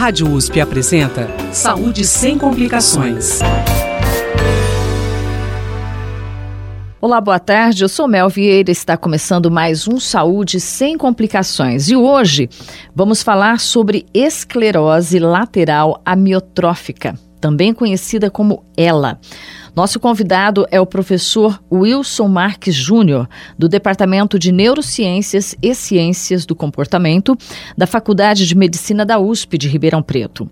Rádio 0.00 0.32
USP 0.32 0.62
apresenta 0.62 1.28
Saúde 1.52 2.06
sem 2.06 2.38
complicações. 2.38 3.38
Olá, 6.98 7.20
boa 7.20 7.38
tarde. 7.38 7.84
Eu 7.84 7.88
sou 7.90 8.08
Mel 8.08 8.30
Vieira. 8.30 8.70
Está 8.70 8.96
começando 8.96 9.50
mais 9.50 9.86
um 9.86 10.00
Saúde 10.00 10.58
sem 10.58 10.96
complicações. 10.96 11.90
E 11.90 11.96
hoje 11.96 12.48
vamos 12.94 13.22
falar 13.22 13.60
sobre 13.60 14.06
esclerose 14.14 15.18
lateral 15.18 16.00
amiotrófica, 16.02 17.14
também 17.40 17.72
conhecida 17.72 18.30
como 18.30 18.64
ELA. 18.76 19.18
Nosso 19.74 20.00
convidado 20.00 20.66
é 20.70 20.80
o 20.80 20.86
professor 20.86 21.62
Wilson 21.72 22.28
Marques 22.28 22.74
Júnior, 22.74 23.28
do 23.58 23.68
Departamento 23.68 24.38
de 24.38 24.50
Neurociências 24.50 25.54
e 25.62 25.74
Ciências 25.74 26.44
do 26.44 26.56
Comportamento, 26.56 27.36
da 27.78 27.86
Faculdade 27.86 28.46
de 28.46 28.56
Medicina 28.56 29.06
da 29.06 29.18
USP 29.18 29.56
de 29.56 29.68
Ribeirão 29.68 30.02
Preto. 30.02 30.50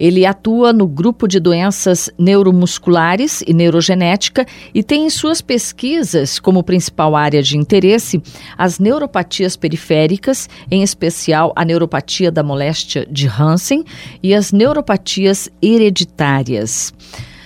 Ele 0.00 0.24
atua 0.24 0.72
no 0.72 0.88
grupo 0.88 1.28
de 1.28 1.38
doenças 1.38 2.10
neuromusculares 2.18 3.44
e 3.46 3.52
neurogenética 3.52 4.46
e 4.74 4.82
tem 4.82 5.04
em 5.04 5.10
suas 5.10 5.42
pesquisas 5.42 6.40
como 6.40 6.64
principal 6.64 7.14
área 7.14 7.42
de 7.42 7.58
interesse 7.58 8.22
as 8.56 8.78
neuropatias 8.78 9.56
periféricas, 9.56 10.48
em 10.70 10.82
especial 10.82 11.52
a 11.54 11.66
neuropatia 11.66 12.32
da 12.32 12.42
moléstia 12.42 13.06
de 13.10 13.28
Hansen 13.28 13.84
e 14.22 14.34
as 14.34 14.52
neuropatias 14.52 15.50
hereditárias. 15.60 16.94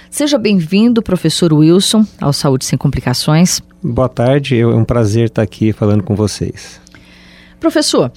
Seja 0.08 0.38
bem-vindo, 0.38 1.02
professor 1.02 1.52
Wilson, 1.52 2.06
ao 2.20 2.32
Saúde 2.32 2.64
Sem 2.64 2.78
Complicações. 2.78 3.60
Boa 3.82 4.08
tarde, 4.08 4.60
é 4.60 4.64
um 4.64 4.84
prazer 4.84 5.24
estar 5.24 5.42
aqui 5.42 5.72
falando 5.72 6.04
com 6.04 6.14
vocês. 6.14 6.80
Professor, 7.58 8.12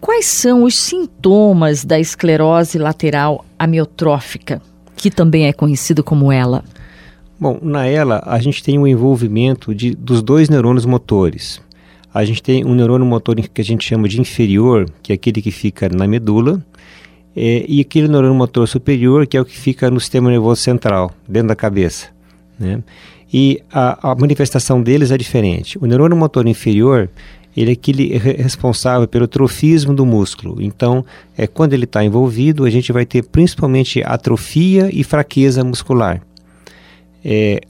quais 0.00 0.26
são 0.26 0.62
os 0.62 0.76
sintomas 0.76 1.84
da 1.84 1.98
esclerose 1.98 2.78
lateral 2.78 3.44
amiotrófica, 3.62 4.60
que 4.96 5.10
também 5.10 5.46
é 5.46 5.52
conhecido 5.52 6.02
como 6.02 6.32
ELA? 6.32 6.64
Bom, 7.38 7.58
na 7.62 7.88
ELA 7.88 8.22
a 8.26 8.38
gente 8.40 8.62
tem 8.62 8.76
o 8.78 8.82
um 8.82 8.86
envolvimento 8.86 9.74
de, 9.74 9.94
dos 9.94 10.22
dois 10.22 10.48
neurônios 10.48 10.84
motores. 10.84 11.60
A 12.12 12.24
gente 12.24 12.42
tem 12.42 12.64
um 12.64 12.74
neurônio 12.74 13.06
motor 13.06 13.36
que 13.36 13.60
a 13.60 13.64
gente 13.64 13.84
chama 13.84 14.08
de 14.08 14.20
inferior, 14.20 14.90
que 15.02 15.12
é 15.12 15.14
aquele 15.14 15.40
que 15.40 15.50
fica 15.50 15.88
na 15.88 16.06
medula, 16.06 16.62
é, 17.34 17.64
e 17.66 17.80
aquele 17.80 18.08
neurônio 18.08 18.34
motor 18.34 18.66
superior, 18.66 19.26
que 19.26 19.36
é 19.36 19.40
o 19.40 19.44
que 19.44 19.56
fica 19.56 19.90
no 19.90 19.98
sistema 19.98 20.28
nervoso 20.28 20.60
central, 20.60 21.12
dentro 21.26 21.48
da 21.48 21.56
cabeça. 21.56 22.08
Né? 22.58 22.82
E 23.32 23.62
a, 23.72 24.10
a 24.10 24.14
manifestação 24.14 24.82
deles 24.82 25.10
é 25.10 25.16
diferente. 25.16 25.78
O 25.78 25.86
neurônio 25.86 26.16
motor 26.16 26.46
inferior, 26.46 27.08
ele 27.56 27.70
é 27.70 27.72
aquele 27.72 28.16
responsável 28.16 29.06
pelo 29.06 29.28
trofismo 29.28 29.94
do 29.94 30.06
músculo. 30.06 30.60
Então, 30.60 31.04
é 31.36 31.46
quando 31.46 31.74
ele 31.74 31.84
está 31.84 32.04
envolvido, 32.04 32.64
a 32.64 32.70
gente 32.70 32.92
vai 32.92 33.04
ter 33.04 33.24
principalmente 33.24 34.02
atrofia 34.02 34.88
e 34.92 35.04
fraqueza 35.04 35.62
muscular. 35.62 36.22
É, 37.24 37.60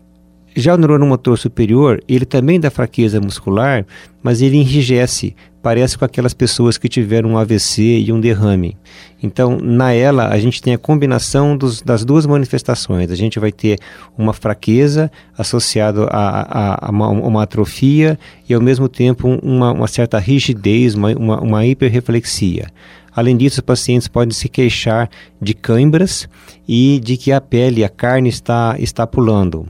já 0.55 0.74
o 0.74 0.77
neurônio 0.77 1.06
motor 1.06 1.39
superior, 1.39 2.02
ele 2.06 2.24
também 2.24 2.61
dá 2.61 2.70
fraqueza 2.70 3.20
muscular, 3.20 3.86
mas 4.22 4.42
ele 4.42 4.56
enrijece, 4.56 5.34
parece 5.62 5.96
com 5.96 6.05
aquelas 6.05 6.34
pessoas 6.34 6.77
que 6.77 6.88
tiveram 6.88 7.30
um 7.30 7.38
AVC 7.38 8.00
e 8.00 8.12
um 8.12 8.20
derrame. 8.20 8.77
Então, 9.22 9.58
na 9.62 9.92
ela, 9.92 10.28
a 10.28 10.38
gente 10.38 10.60
tem 10.60 10.74
a 10.74 10.78
combinação 10.78 11.56
dos, 11.56 11.80
das 11.80 12.05
duas 12.05 12.27
manifestações. 12.27 13.10
A 13.10 13.14
gente 13.14 13.38
vai 13.38 13.52
ter 13.52 13.78
uma 14.18 14.33
fraqueza 14.33 15.10
associada 15.38 16.05
a, 16.06 16.40
a, 16.40 16.88
a, 16.88 16.90
uma, 16.90 17.08
uma, 17.08 17.42
atrofia 17.44 18.18
e, 18.48 18.52
ao 18.52 18.60
mesmo 18.60 18.88
tempo, 18.88 19.28
uma, 19.42 19.72
uma 19.72 19.86
certa 19.86 20.18
rigidez, 20.18 20.94
uma, 20.94 21.10
uma, 21.12 21.40
uma 21.40 21.64
hiperreflexia. 21.64 22.66
Além 23.14 23.36
disso, 23.36 23.60
os 23.60 23.64
pacientes 23.64 24.08
podem 24.08 24.33
se 24.33 24.48
queixar 24.48 25.08
de 25.40 25.55
câimbras 25.55 26.28
e 26.66 26.98
de 26.98 27.16
que 27.16 27.30
a 27.30 27.40
pele, 27.40 27.84
a 27.84 27.88
carne 27.88 28.28
está, 28.28 28.74
está 28.78 29.06
pulando. 29.06 29.68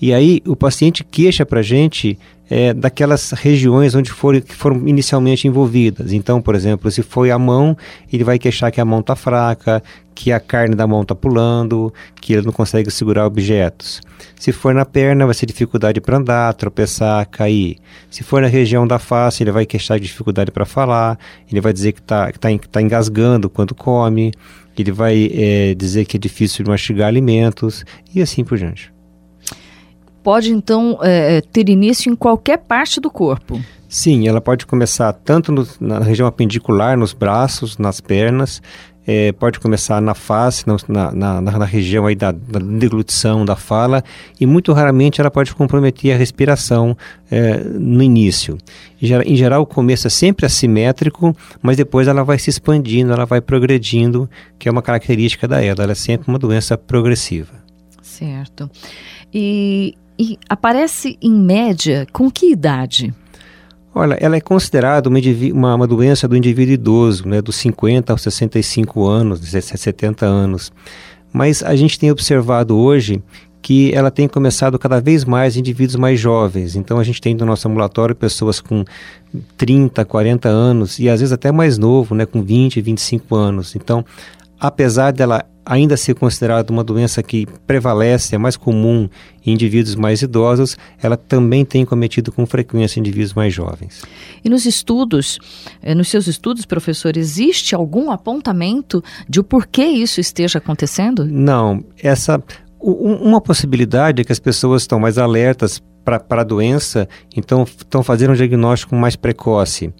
E 0.00 0.12
aí 0.12 0.42
o 0.46 0.56
paciente 0.56 1.04
queixa 1.04 1.44
para 1.44 1.60
a 1.60 1.62
gente 1.62 2.18
é, 2.50 2.74
daquelas 2.74 3.30
regiões 3.30 3.94
onde 3.94 4.10
for, 4.10 4.42
foram 4.48 4.88
inicialmente 4.88 5.46
envolvidas. 5.46 6.12
Então, 6.12 6.42
por 6.42 6.56
exemplo, 6.56 6.90
se 6.90 7.00
foi 7.00 7.30
a 7.30 7.38
mão, 7.38 7.76
ele 8.12 8.24
vai 8.24 8.40
queixar 8.40 8.72
que 8.72 8.80
a 8.80 8.84
mão 8.84 8.98
está 8.98 9.14
fraca, 9.14 9.80
que 10.12 10.32
a 10.32 10.40
carne 10.40 10.74
da 10.74 10.86
mão 10.86 11.02
está 11.02 11.14
pulando, 11.14 11.94
que 12.20 12.32
ele 12.32 12.42
não 12.42 12.52
consegue 12.52 12.90
segurar 12.90 13.24
objetos. 13.24 14.02
Se 14.36 14.50
for 14.50 14.74
na 14.74 14.84
perna, 14.84 15.24
vai 15.24 15.34
ser 15.34 15.46
dificuldade 15.46 16.00
para 16.00 16.18
andar, 16.18 16.52
tropeçar, 16.54 17.24
cair. 17.28 17.76
Se 18.10 18.24
for 18.24 18.42
na 18.42 18.48
região 18.48 18.84
da 18.84 18.98
face, 18.98 19.44
ele 19.44 19.52
vai 19.52 19.64
queixar 19.64 20.00
de 20.00 20.06
dificuldade 20.06 20.50
para 20.50 20.66
falar, 20.66 21.18
ele 21.50 21.60
vai 21.60 21.72
dizer 21.72 21.92
que 21.92 22.00
está 22.00 22.32
tá, 22.32 22.48
tá 22.70 22.82
engasgando 22.82 23.48
quando 23.48 23.76
come, 23.76 24.32
ele 24.76 24.90
vai 24.90 25.30
é, 25.32 25.74
dizer 25.74 26.04
que 26.04 26.16
é 26.16 26.20
difícil 26.20 26.64
mastigar 26.66 27.06
alimentos 27.06 27.84
e 28.12 28.20
assim 28.20 28.42
por 28.42 28.58
diante 28.58 28.92
pode 30.22 30.52
então 30.52 30.98
é, 31.02 31.40
ter 31.40 31.68
início 31.68 32.10
em 32.12 32.16
qualquer 32.16 32.58
parte 32.58 33.00
do 33.00 33.10
corpo. 33.10 33.60
Sim, 33.88 34.28
ela 34.28 34.40
pode 34.40 34.66
começar 34.66 35.12
tanto 35.12 35.50
no, 35.50 35.66
na 35.80 35.98
região 35.98 36.28
apendicular, 36.28 36.96
nos 36.96 37.12
braços, 37.12 37.76
nas 37.76 38.00
pernas, 38.00 38.62
é, 39.06 39.32
pode 39.32 39.58
começar 39.58 40.00
na 40.00 40.14
face, 40.14 40.64
na, 40.86 41.10
na, 41.10 41.40
na, 41.40 41.64
região 41.64 42.06
aí 42.06 42.14
da, 42.14 42.30
da, 42.30 42.60
deglutição 42.60 43.44
da 43.44 43.56
fala, 43.56 44.04
e 44.38 44.46
muito 44.46 44.72
raramente 44.72 45.20
ela 45.20 45.30
pode 45.30 45.52
comprometer 45.54 46.12
a 46.14 46.16
respiração 46.16 46.96
é, 47.28 47.56
no 47.56 48.02
início. 48.02 48.58
Em 49.02 49.34
geral, 49.34 49.62
o 49.62 49.66
começo 49.66 50.06
é 50.06 50.10
sempre 50.10 50.46
assimétrico, 50.46 51.34
mas 51.60 51.76
depois 51.76 52.06
ela 52.06 52.22
vai 52.22 52.38
se 52.38 52.50
expandindo, 52.50 53.12
ela 53.12 53.24
vai 53.24 53.40
progredindo, 53.40 54.30
que 54.58 54.68
é 54.68 54.72
uma 54.72 54.82
característica 54.82 55.48
da 55.48 55.60
ELA, 55.60 55.82
ela 55.82 55.92
é 55.92 55.96
sempre 55.96 56.28
uma 56.28 56.38
doença 56.38 56.78
progressiva. 56.78 57.54
Certo. 58.02 58.70
E 59.34 59.94
e 60.20 60.38
aparece 60.50 61.16
em 61.22 61.32
média 61.32 62.06
com 62.12 62.30
que 62.30 62.52
idade? 62.52 63.14
Olha, 63.94 64.18
ela 64.20 64.36
é 64.36 64.40
considerada 64.40 65.08
uma, 65.08 65.18
uma, 65.54 65.74
uma, 65.76 65.86
doença 65.86 66.28
do 66.28 66.36
indivíduo 66.36 66.74
idoso, 66.74 67.26
né, 67.26 67.40
dos 67.40 67.56
50 67.56 68.12
aos 68.12 68.20
65 68.20 69.06
anos, 69.06 69.40
70 69.40 70.26
anos. 70.26 70.70
Mas 71.32 71.62
a 71.62 71.74
gente 71.74 71.98
tem 71.98 72.10
observado 72.10 72.76
hoje 72.76 73.22
que 73.62 73.94
ela 73.94 74.10
tem 74.10 74.28
começado 74.28 74.78
cada 74.78 75.00
vez 75.00 75.24
mais 75.24 75.56
em 75.56 75.60
indivíduos 75.60 75.96
mais 75.96 76.20
jovens. 76.20 76.76
Então 76.76 76.98
a 76.98 77.04
gente 77.04 77.20
tem 77.20 77.34
no 77.34 77.46
nosso 77.46 77.66
ambulatório 77.66 78.14
pessoas 78.14 78.60
com 78.60 78.84
30, 79.56 80.04
40 80.04 80.48
anos 80.50 80.98
e 80.98 81.08
às 81.08 81.20
vezes 81.20 81.32
até 81.32 81.50
mais 81.50 81.78
novo, 81.78 82.14
né, 82.14 82.26
com 82.26 82.42
20, 82.42 82.80
25 82.82 83.34
anos. 83.34 83.74
Então, 83.74 84.04
apesar 84.60 85.12
dela 85.12 85.44
ainda 85.64 85.96
ser 85.96 86.14
considerada 86.14 86.72
uma 86.72 86.82
doença 86.82 87.22
que 87.22 87.46
prevalece, 87.66 88.34
é 88.34 88.38
mais 88.38 88.56
comum 88.56 89.08
em 89.44 89.52
indivíduos 89.52 89.94
mais 89.94 90.20
idosos, 90.20 90.76
ela 91.00 91.16
também 91.16 91.64
tem 91.64 91.84
cometido 91.84 92.32
com 92.32 92.44
frequência 92.44 92.98
indivíduos 92.98 93.34
mais 93.34 93.54
jovens. 93.54 94.02
E 94.44 94.48
nos 94.48 94.66
estudos, 94.66 95.38
eh, 95.82 95.94
nos 95.94 96.08
seus 96.08 96.26
estudos, 96.26 96.66
professor, 96.66 97.16
existe 97.16 97.74
algum 97.74 98.10
apontamento 98.10 99.02
de 99.28 99.40
o 99.40 99.44
porquê 99.44 99.84
isso 99.84 100.20
esteja 100.20 100.58
acontecendo? 100.58 101.24
Não, 101.24 101.84
essa 102.02 102.42
uma 102.82 103.42
possibilidade 103.42 104.22
é 104.22 104.24
que 104.24 104.32
as 104.32 104.38
pessoas 104.38 104.82
estão 104.82 104.98
mais 104.98 105.18
alertas 105.18 105.82
para 106.02 106.40
a 106.40 106.44
doença, 106.44 107.06
então 107.36 107.62
estão 107.62 108.02
fazendo 108.02 108.30
um 108.30 108.34
diagnóstico 108.34 108.94
mais 108.96 109.16
precoce. 109.16 109.92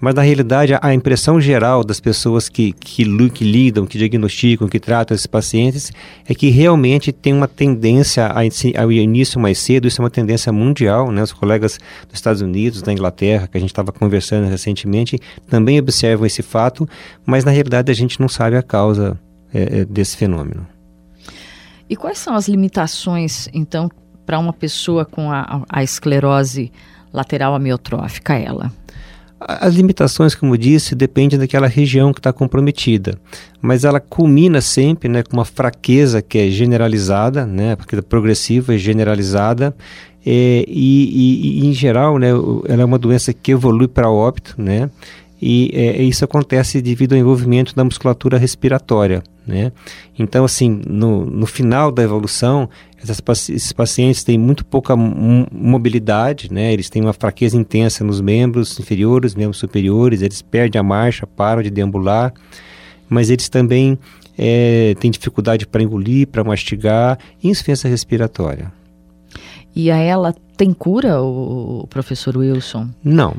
Mas 0.00 0.14
na 0.14 0.22
realidade, 0.22 0.78
a 0.80 0.94
impressão 0.94 1.40
geral 1.40 1.82
das 1.82 1.98
pessoas 1.98 2.48
que, 2.48 2.72
que, 2.72 3.04
que, 3.30 3.44
lidam, 3.44 3.84
que 3.84 3.98
diagnosticam, 3.98 4.68
que 4.68 4.78
tratam 4.78 5.14
esses 5.14 5.26
pacientes 5.26 5.90
é 6.28 6.34
que 6.34 6.50
realmente 6.50 7.10
tem 7.10 7.34
uma 7.34 7.48
tendência 7.48 8.32
ao 8.76 8.92
início 8.92 9.40
mais 9.40 9.58
cedo, 9.58 9.88
isso 9.88 10.00
é 10.00 10.04
uma 10.04 10.10
tendência 10.10 10.52
mundial, 10.52 11.10
né? 11.10 11.22
Os 11.22 11.32
colegas 11.32 11.78
dos 12.06 12.14
Estados 12.14 12.40
Unidos, 12.40 12.80
da 12.80 12.92
Inglaterra, 12.92 13.48
que 13.48 13.56
a 13.56 13.60
gente 13.60 13.70
estava 13.70 13.90
conversando 13.90 14.48
recentemente, 14.48 15.18
também 15.48 15.80
observam 15.80 16.26
esse 16.26 16.42
fato, 16.42 16.88
mas 17.26 17.44
na 17.44 17.50
realidade 17.50 17.90
a 17.90 17.94
gente 17.94 18.20
não 18.20 18.28
sabe 18.28 18.56
a 18.56 18.62
causa 18.62 19.18
é, 19.52 19.84
desse 19.84 20.16
fenômeno. 20.16 20.64
E 21.90 21.96
quais 21.96 22.18
são 22.18 22.34
as 22.34 22.46
limitações, 22.46 23.48
então, 23.52 23.90
para 24.24 24.38
uma 24.38 24.52
pessoa 24.52 25.04
com 25.04 25.32
a, 25.32 25.64
a 25.68 25.82
esclerose 25.82 26.70
lateral 27.12 27.54
amiotrófica, 27.54 28.34
ela? 28.34 28.70
As 29.40 29.74
limitações, 29.74 30.34
como 30.34 30.58
disse, 30.58 30.96
dependem 30.96 31.38
daquela 31.38 31.68
região 31.68 32.12
que 32.12 32.18
está 32.18 32.32
comprometida, 32.32 33.16
mas 33.62 33.84
ela 33.84 34.00
culmina 34.00 34.60
sempre 34.60 35.08
né, 35.08 35.22
com 35.22 35.36
uma 35.36 35.44
fraqueza 35.44 36.20
que 36.20 36.38
é 36.38 36.50
generalizada, 36.50 37.46
né, 37.46 37.76
é 37.92 38.00
progressiva 38.02 38.74
e 38.74 38.78
generalizada, 38.78 39.74
é, 40.26 40.64
e, 40.66 41.60
e, 41.60 41.60
e, 41.60 41.66
em 41.68 41.72
geral, 41.72 42.18
né, 42.18 42.30
ela 42.66 42.82
é 42.82 42.84
uma 42.84 42.98
doença 42.98 43.32
que 43.32 43.52
evolui 43.52 43.86
para 43.86 44.10
óbito, 44.10 44.56
né, 44.58 44.90
e 45.40 45.70
é, 45.72 46.02
isso 46.02 46.24
acontece 46.24 46.82
devido 46.82 47.12
ao 47.12 47.18
envolvimento 47.18 47.76
da 47.76 47.84
musculatura 47.84 48.38
respiratória. 48.38 49.22
Né? 49.48 49.72
Então, 50.18 50.44
assim, 50.44 50.82
no, 50.86 51.24
no 51.24 51.46
final 51.46 51.90
da 51.90 52.02
evolução, 52.02 52.68
essas, 53.02 53.48
esses 53.48 53.72
pacientes 53.72 54.22
têm 54.22 54.36
muito 54.36 54.62
pouca 54.62 54.94
mobilidade, 54.94 56.52
né? 56.52 56.70
eles 56.70 56.90
têm 56.90 57.00
uma 57.00 57.14
fraqueza 57.14 57.56
intensa 57.56 58.04
nos 58.04 58.20
membros 58.20 58.78
inferiores, 58.78 59.34
membros 59.34 59.56
superiores, 59.56 60.20
eles 60.20 60.42
perdem 60.42 60.78
a 60.78 60.82
marcha, 60.82 61.26
param 61.26 61.62
de 61.62 61.70
deambular, 61.70 62.34
mas 63.08 63.30
eles 63.30 63.48
também 63.48 63.98
é, 64.36 64.94
tem 65.00 65.10
dificuldade 65.10 65.66
para 65.66 65.82
engolir, 65.82 66.28
para 66.28 66.44
mastigar, 66.44 67.18
insuficiência 67.42 67.88
respiratória. 67.88 68.70
E 69.74 69.90
a 69.90 69.96
ela 69.96 70.34
tem 70.58 70.74
cura, 70.74 71.22
o 71.22 71.86
professor 71.88 72.36
Wilson? 72.36 72.90
Não. 73.02 73.34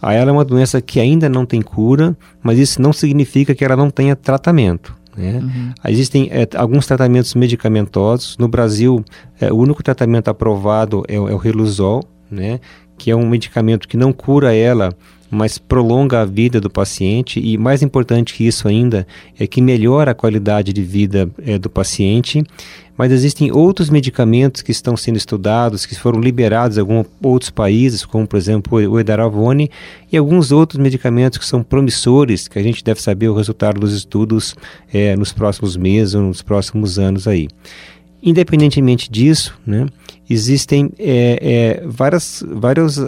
A 0.00 0.12
ela 0.12 0.30
é 0.30 0.32
uma 0.32 0.44
doença 0.44 0.80
que 0.80 0.98
ainda 0.98 1.28
não 1.28 1.46
tem 1.46 1.62
cura, 1.62 2.16
mas 2.42 2.58
isso 2.58 2.82
não 2.82 2.92
significa 2.92 3.54
que 3.54 3.64
ela 3.64 3.76
não 3.76 3.90
tenha 3.90 4.16
tratamento. 4.16 5.00
Né? 5.16 5.38
Uhum. 5.38 5.72
Existem 5.88 6.28
é, 6.30 6.46
alguns 6.56 6.86
tratamentos 6.86 7.34
medicamentosos. 7.34 8.36
No 8.38 8.48
Brasil, 8.48 9.04
é, 9.40 9.52
o 9.52 9.56
único 9.56 9.82
tratamento 9.82 10.28
aprovado 10.28 11.02
é, 11.08 11.14
é 11.14 11.18
o 11.18 11.36
Reluzol, 11.36 12.02
né? 12.30 12.60
que 12.96 13.10
é 13.10 13.16
um 13.16 13.28
medicamento 13.28 13.88
que 13.88 13.96
não 13.96 14.12
cura 14.12 14.54
ela, 14.54 14.90
mas 15.32 15.56
prolonga 15.56 16.20
a 16.20 16.26
vida 16.26 16.60
do 16.60 16.68
paciente 16.68 17.40
e 17.40 17.56
mais 17.56 17.82
importante 17.82 18.34
que 18.34 18.46
isso 18.46 18.68
ainda 18.68 19.06
é 19.40 19.46
que 19.46 19.62
melhora 19.62 20.10
a 20.10 20.14
qualidade 20.14 20.74
de 20.74 20.82
vida 20.82 21.26
é, 21.42 21.58
do 21.58 21.70
paciente. 21.70 22.44
Mas 22.98 23.10
existem 23.10 23.50
outros 23.50 23.88
medicamentos 23.88 24.60
que 24.60 24.70
estão 24.70 24.94
sendo 24.94 25.16
estudados, 25.16 25.86
que 25.86 25.98
foram 25.98 26.20
liberados 26.20 26.76
em 26.76 26.80
alguns 26.80 27.06
outros 27.22 27.48
países, 27.50 28.04
como 28.04 28.26
por 28.26 28.36
exemplo 28.36 28.76
o 28.76 29.00
Edaravone, 29.00 29.70
e 30.12 30.18
alguns 30.18 30.52
outros 30.52 30.78
medicamentos 30.78 31.38
que 31.38 31.46
são 31.46 31.62
promissores, 31.62 32.46
que 32.46 32.58
a 32.58 32.62
gente 32.62 32.84
deve 32.84 33.00
saber 33.00 33.30
o 33.30 33.34
resultado 33.34 33.80
dos 33.80 33.94
estudos 33.94 34.54
é, 34.92 35.16
nos 35.16 35.32
próximos 35.32 35.78
meses 35.78 36.14
ou 36.14 36.24
nos 36.24 36.42
próximos 36.42 36.98
anos 36.98 37.26
aí. 37.26 37.48
Independentemente 38.22 39.10
disso, 39.10 39.58
né, 39.66 39.86
existem 40.28 40.90
é, 40.98 41.82
várias, 41.86 42.44
vários 42.46 42.98
uh, 42.98 43.02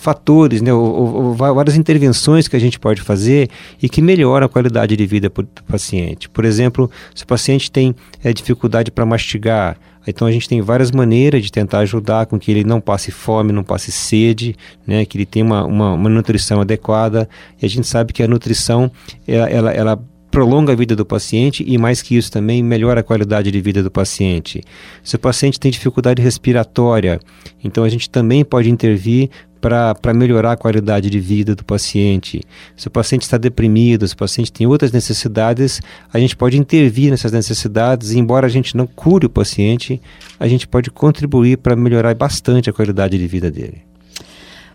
fatores, 0.00 0.62
né, 0.62 0.72
ou, 0.72 1.14
ou, 1.14 1.34
várias 1.34 1.76
intervenções 1.76 2.48
que 2.48 2.56
a 2.56 2.58
gente 2.58 2.78
pode 2.78 3.02
fazer 3.02 3.50
e 3.82 3.88
que 3.88 4.00
melhoram 4.00 4.46
a 4.46 4.48
qualidade 4.48 4.96
de 4.96 5.06
vida 5.06 5.28
do 5.28 5.62
paciente. 5.64 6.26
Por 6.26 6.46
exemplo, 6.46 6.90
se 7.14 7.22
o 7.22 7.26
paciente 7.26 7.70
tem 7.70 7.94
é, 8.24 8.32
dificuldade 8.32 8.90
para 8.90 9.04
mastigar, 9.04 9.76
então 10.06 10.26
a 10.26 10.32
gente 10.32 10.48
tem 10.48 10.62
várias 10.62 10.90
maneiras 10.90 11.42
de 11.42 11.52
tentar 11.52 11.80
ajudar 11.80 12.24
com 12.24 12.38
que 12.38 12.50
ele 12.50 12.64
não 12.64 12.80
passe 12.80 13.10
fome, 13.10 13.52
não 13.52 13.62
passe 13.62 13.92
sede, 13.92 14.56
né, 14.86 15.04
que 15.04 15.18
ele 15.18 15.26
tenha 15.26 15.44
uma, 15.44 15.66
uma, 15.66 15.92
uma 15.92 16.08
nutrição 16.08 16.62
adequada. 16.62 17.28
E 17.60 17.66
a 17.66 17.68
gente 17.68 17.86
sabe 17.86 18.14
que 18.14 18.22
a 18.22 18.28
nutrição 18.28 18.90
ela, 19.28 19.50
ela, 19.50 19.70
ela 19.70 20.04
prolonga 20.30 20.72
a 20.72 20.76
vida 20.76 20.94
do 20.94 21.04
paciente 21.04 21.64
e, 21.66 21.76
mais 21.76 22.00
que 22.00 22.16
isso 22.16 22.30
também, 22.30 22.62
melhora 22.62 23.00
a 23.00 23.02
qualidade 23.02 23.50
de 23.50 23.60
vida 23.60 23.82
do 23.82 23.90
paciente. 23.90 24.62
Se 25.02 25.16
o 25.16 25.18
paciente 25.18 25.58
tem 25.58 25.70
dificuldade 25.70 26.22
respiratória, 26.22 27.20
então 27.62 27.84
a 27.84 27.88
gente 27.88 28.08
também 28.08 28.44
pode 28.44 28.70
intervir 28.70 29.30
para 29.60 30.14
melhorar 30.14 30.52
a 30.52 30.56
qualidade 30.56 31.10
de 31.10 31.20
vida 31.20 31.54
do 31.54 31.64
paciente. 31.64 32.40
Se 32.74 32.88
o 32.88 32.90
paciente 32.90 33.22
está 33.22 33.36
deprimido, 33.36 34.08
se 34.08 34.14
o 34.14 34.16
paciente 34.16 34.50
tem 34.50 34.66
outras 34.66 34.90
necessidades, 34.90 35.82
a 36.12 36.18
gente 36.18 36.34
pode 36.34 36.56
intervir 36.56 37.10
nessas 37.10 37.32
necessidades 37.32 38.12
e, 38.12 38.18
embora 38.18 38.46
a 38.46 38.50
gente 38.50 38.76
não 38.76 38.86
cure 38.86 39.26
o 39.26 39.30
paciente, 39.30 40.00
a 40.38 40.48
gente 40.48 40.66
pode 40.66 40.90
contribuir 40.90 41.58
para 41.58 41.76
melhorar 41.76 42.14
bastante 42.14 42.70
a 42.70 42.72
qualidade 42.72 43.18
de 43.18 43.26
vida 43.26 43.50
dele. 43.50 43.82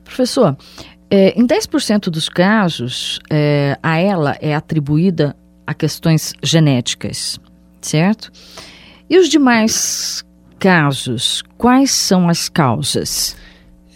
Professor, 0.03 0.55
é, 1.09 1.39
em 1.39 1.47
10% 1.47 2.09
dos 2.09 2.29
casos, 2.29 3.19
é, 3.29 3.77
a 3.81 3.97
ela 3.97 4.37
é 4.39 4.53
atribuída 4.53 5.35
a 5.65 5.73
questões 5.73 6.33
genéticas, 6.43 7.39
certo? 7.81 8.31
E 9.09 9.17
os 9.17 9.29
demais 9.29 10.23
casos, 10.59 11.43
quais 11.57 11.91
são 11.91 12.29
as 12.29 12.49
causas? 12.49 13.35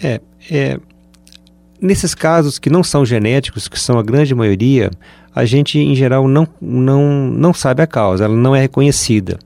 É, 0.02 0.22
é, 0.52 0.80
nesses 1.82 2.14
casos 2.14 2.60
que 2.60 2.70
não 2.70 2.84
são 2.84 3.06
genéticos, 3.06 3.68
que 3.68 3.80
são 3.80 3.98
a 3.98 4.04
grande 4.04 4.36
maioria, 4.36 4.92
a 5.34 5.46
gente 5.46 5.80
em 5.80 5.96
geral 5.96 6.28
não, 6.28 6.48
não, 6.62 7.30
não 7.30 7.54
sabe 7.54 7.82
a 7.82 7.88
causa, 7.88 8.26
ela 8.26 8.36
não 8.36 8.56
é 8.56 8.62
reconhecida. 8.62 9.40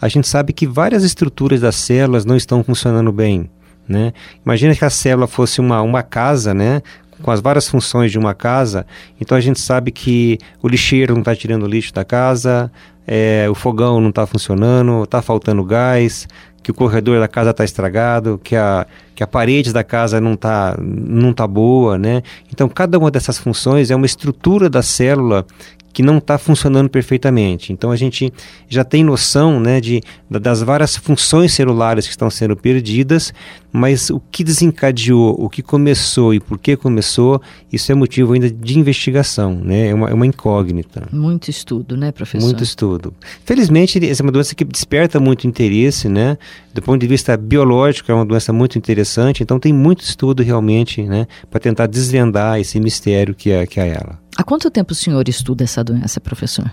A 0.00 0.08
gente 0.08 0.28
sabe 0.28 0.52
que 0.52 0.66
várias 0.66 1.02
estruturas 1.02 1.60
das 1.60 1.74
células 1.76 2.24
não 2.24 2.36
estão 2.36 2.62
funcionando 2.62 3.10
bem. 3.10 3.50
Né? 3.88 4.12
Imagina 4.44 4.74
que 4.76 4.84
a 4.84 4.90
célula 4.90 5.26
fosse 5.26 5.60
uma, 5.60 5.80
uma 5.80 6.02
casa, 6.02 6.52
né? 6.52 6.82
Com 7.22 7.30
as 7.30 7.40
várias 7.40 7.68
funções 7.68 8.12
de 8.12 8.18
uma 8.18 8.34
casa, 8.34 8.86
então 9.20 9.36
a 9.36 9.40
gente 9.40 9.60
sabe 9.60 9.90
que 9.90 10.38
o 10.62 10.68
lixeiro 10.68 11.14
não 11.14 11.20
está 11.20 11.34
tirando 11.34 11.64
o 11.64 11.68
lixo 11.68 11.92
da 11.92 12.04
casa, 12.04 12.70
é, 13.06 13.46
o 13.50 13.54
fogão 13.54 14.00
não 14.00 14.10
está 14.10 14.26
funcionando, 14.26 15.02
está 15.04 15.22
faltando 15.22 15.64
gás, 15.64 16.28
que 16.62 16.70
o 16.70 16.74
corredor 16.74 17.18
da 17.18 17.26
casa 17.26 17.50
está 17.50 17.64
estragado, 17.64 18.38
que 18.44 18.54
a, 18.54 18.86
que 19.14 19.22
a 19.22 19.26
parede 19.26 19.72
da 19.72 19.82
casa 19.82 20.20
não 20.20 20.34
está 20.34 20.76
não 20.78 21.32
tá 21.32 21.46
boa, 21.46 21.96
né? 21.96 22.22
Então, 22.52 22.68
cada 22.68 22.98
uma 22.98 23.10
dessas 23.10 23.38
funções 23.38 23.90
é 23.90 23.96
uma 23.96 24.04
estrutura 24.04 24.68
da 24.68 24.82
célula 24.82 25.46
que 25.92 26.02
não 26.02 26.18
está 26.18 26.38
funcionando 26.38 26.88
perfeitamente. 26.88 27.72
Então 27.72 27.90
a 27.90 27.96
gente 27.96 28.32
já 28.68 28.84
tem 28.84 29.02
noção 29.02 29.58
né, 29.58 29.80
de, 29.80 30.00
das 30.30 30.62
várias 30.62 30.96
funções 30.96 31.52
celulares 31.52 32.06
que 32.06 32.12
estão 32.12 32.30
sendo 32.30 32.56
perdidas, 32.56 33.32
mas 33.72 34.10
o 34.10 34.20
que 34.30 34.44
desencadeou, 34.44 35.34
o 35.38 35.48
que 35.48 35.62
começou 35.62 36.32
e 36.32 36.40
por 36.40 36.58
que 36.58 36.76
começou, 36.76 37.40
isso 37.72 37.90
é 37.92 37.94
motivo 37.94 38.32
ainda 38.32 38.50
de 38.50 38.78
investigação, 38.78 39.54
né? 39.54 39.88
é, 39.88 39.94
uma, 39.94 40.10
é 40.10 40.14
uma 40.14 40.26
incógnita. 40.26 41.06
Muito 41.12 41.50
estudo, 41.50 41.96
né, 41.96 42.12
professor? 42.12 42.46
Muito 42.46 42.62
estudo. 42.62 43.12
Felizmente, 43.44 43.98
essa 44.08 44.22
é 44.22 44.24
uma 44.24 44.32
doença 44.32 44.54
que 44.54 44.64
desperta 44.64 45.20
muito 45.20 45.46
interesse, 45.46 46.08
né? 46.08 46.38
do 46.78 46.82
ponto 46.82 47.00
de 47.00 47.06
vista 47.06 47.36
biológico, 47.36 48.10
é 48.10 48.14
uma 48.14 48.24
doença 48.24 48.52
muito 48.52 48.78
interessante, 48.78 49.42
então 49.42 49.58
tem 49.58 49.72
muito 49.72 50.02
estudo 50.02 50.42
realmente 50.42 51.02
né, 51.02 51.26
para 51.50 51.58
tentar 51.58 51.86
desvendar 51.86 52.60
esse 52.60 52.78
mistério 52.78 53.34
que 53.34 53.50
é, 53.50 53.66
que 53.66 53.80
é 53.80 53.88
ela. 53.88 54.18
Há 54.38 54.44
quanto 54.44 54.70
tempo 54.70 54.92
o 54.92 54.94
senhor 54.94 55.28
estuda 55.28 55.64
essa 55.64 55.82
doença, 55.82 56.20
professor? 56.20 56.70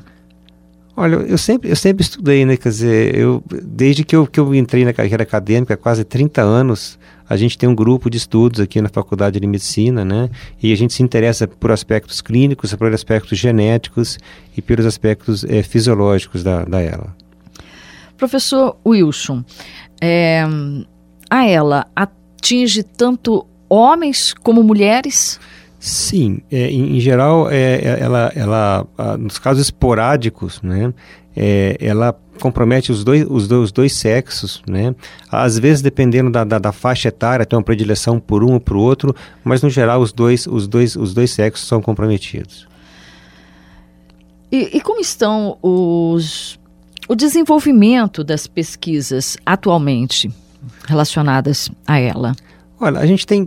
Olha, 0.95 1.15
eu 1.15 1.37
sempre, 1.37 1.71
eu 1.71 1.75
sempre 1.75 2.03
estudei, 2.03 2.45
né? 2.45 2.55
Quer 2.55 2.69
dizer, 2.69 3.15
eu, 3.15 3.43
desde 3.49 4.03
que 4.03 4.15
eu, 4.15 4.27
que 4.27 4.39
eu 4.39 4.53
entrei 4.53 4.85
na 4.85 4.93
carreira 4.93 5.23
acadêmica, 5.23 5.73
há 5.73 5.77
quase 5.77 6.03
30 6.03 6.43
anos, 6.43 6.99
a 7.27 7.35
gente 7.35 7.57
tem 7.57 7.67
um 7.67 7.73
grupo 7.73 8.07
de 8.07 8.17
estudos 8.17 8.59
aqui 8.59 8.79
na 8.79 8.87
Faculdade 8.87 9.39
de 9.39 9.47
Medicina, 9.47 10.05
né? 10.05 10.29
E 10.61 10.71
a 10.71 10.77
gente 10.77 10.93
se 10.93 11.01
interessa 11.01 11.47
por 11.47 11.71
aspectos 11.71 12.21
clínicos, 12.21 12.71
por 12.75 12.93
aspectos 12.93 13.35
genéticos 13.39 14.19
e 14.55 14.61
pelos 14.61 14.85
aspectos 14.85 15.43
é, 15.43 15.63
fisiológicos 15.63 16.43
da, 16.43 16.63
da 16.65 16.79
ela. 16.79 17.15
Professor 18.15 18.77
Wilson, 18.85 19.43
é, 19.99 20.45
a 21.31 21.45
ela 21.47 21.87
atinge 21.95 22.83
tanto 22.83 23.43
homens 23.67 24.35
como 24.35 24.61
mulheres? 24.61 25.39
Sim, 25.85 26.39
é, 26.51 26.67
em, 26.71 26.97
em, 26.97 26.99
geral, 26.99 27.47
é, 27.47 27.75
é 27.75 27.97
ela, 27.99 28.31
ela, 28.35 28.87
nos 29.19 29.37
casos 29.37 29.61
esporádicos, 29.61 30.59
né, 30.63 30.91
é, 31.37 31.77
ela 31.79 32.19
compromete 32.41 32.91
os 32.91 33.03
dois, 33.03 33.23
os, 33.29 33.47
dois, 33.47 33.65
os 33.65 33.71
dois 33.71 33.93
sexos, 33.93 34.63
né? 34.67 34.95
Às 35.31 35.59
vezes, 35.59 35.83
dependendo 35.83 36.31
da, 36.31 36.43
da, 36.43 36.57
da, 36.57 36.71
faixa 36.71 37.09
etária, 37.09 37.45
tem 37.45 37.55
uma 37.55 37.63
predileção 37.63 38.19
por 38.19 38.43
um 38.43 38.53
ou 38.53 38.59
por 38.59 38.75
outro, 38.75 39.15
mas 39.43 39.61
no 39.61 39.69
geral 39.69 40.01
os 40.01 40.11
dois, 40.11 40.47
os 40.47 40.67
dois, 40.67 40.95
os 40.95 41.13
dois 41.13 41.29
sexos 41.29 41.67
são 41.67 41.79
comprometidos. 41.79 42.67
E, 44.51 44.77
e 44.77 44.81
como 44.81 44.99
estão 44.99 45.59
os, 45.61 46.59
o 47.07 47.13
desenvolvimento 47.13 48.23
das 48.23 48.47
pesquisas 48.47 49.37
atualmente 49.45 50.31
relacionadas 50.87 51.69
a 51.85 51.99
ela? 51.99 52.35
Olha, 52.79 52.99
a 52.99 53.05
gente 53.05 53.27
tem 53.27 53.45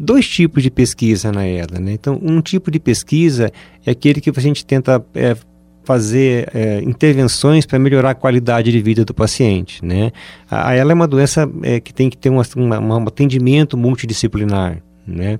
dois 0.00 0.26
tipos 0.26 0.62
de 0.62 0.70
pesquisa 0.70 1.30
na 1.30 1.46
EDA. 1.46 1.78
Né? 1.78 1.92
Então, 1.92 2.18
um 2.22 2.40
tipo 2.40 2.70
de 2.70 2.80
pesquisa 2.80 3.52
é 3.84 3.90
aquele 3.90 4.20
que 4.20 4.30
a 4.30 4.40
gente 4.40 4.64
tenta 4.64 5.04
é, 5.14 5.36
fazer 5.84 6.48
é, 6.54 6.80
intervenções 6.82 7.66
para 7.66 7.78
melhorar 7.78 8.10
a 8.10 8.14
qualidade 8.14 8.72
de 8.72 8.80
vida 8.80 9.04
do 9.04 9.12
paciente. 9.12 9.84
Né? 9.84 10.10
A, 10.50 10.74
ela 10.74 10.92
é 10.92 10.94
uma 10.94 11.06
doença 11.06 11.48
é, 11.62 11.78
que 11.78 11.92
tem 11.92 12.08
que 12.08 12.16
ter 12.16 12.30
uma, 12.30 12.42
uma, 12.56 12.98
um 12.98 13.06
atendimento 13.06 13.76
multidisciplinar. 13.76 14.82
Né? 15.06 15.38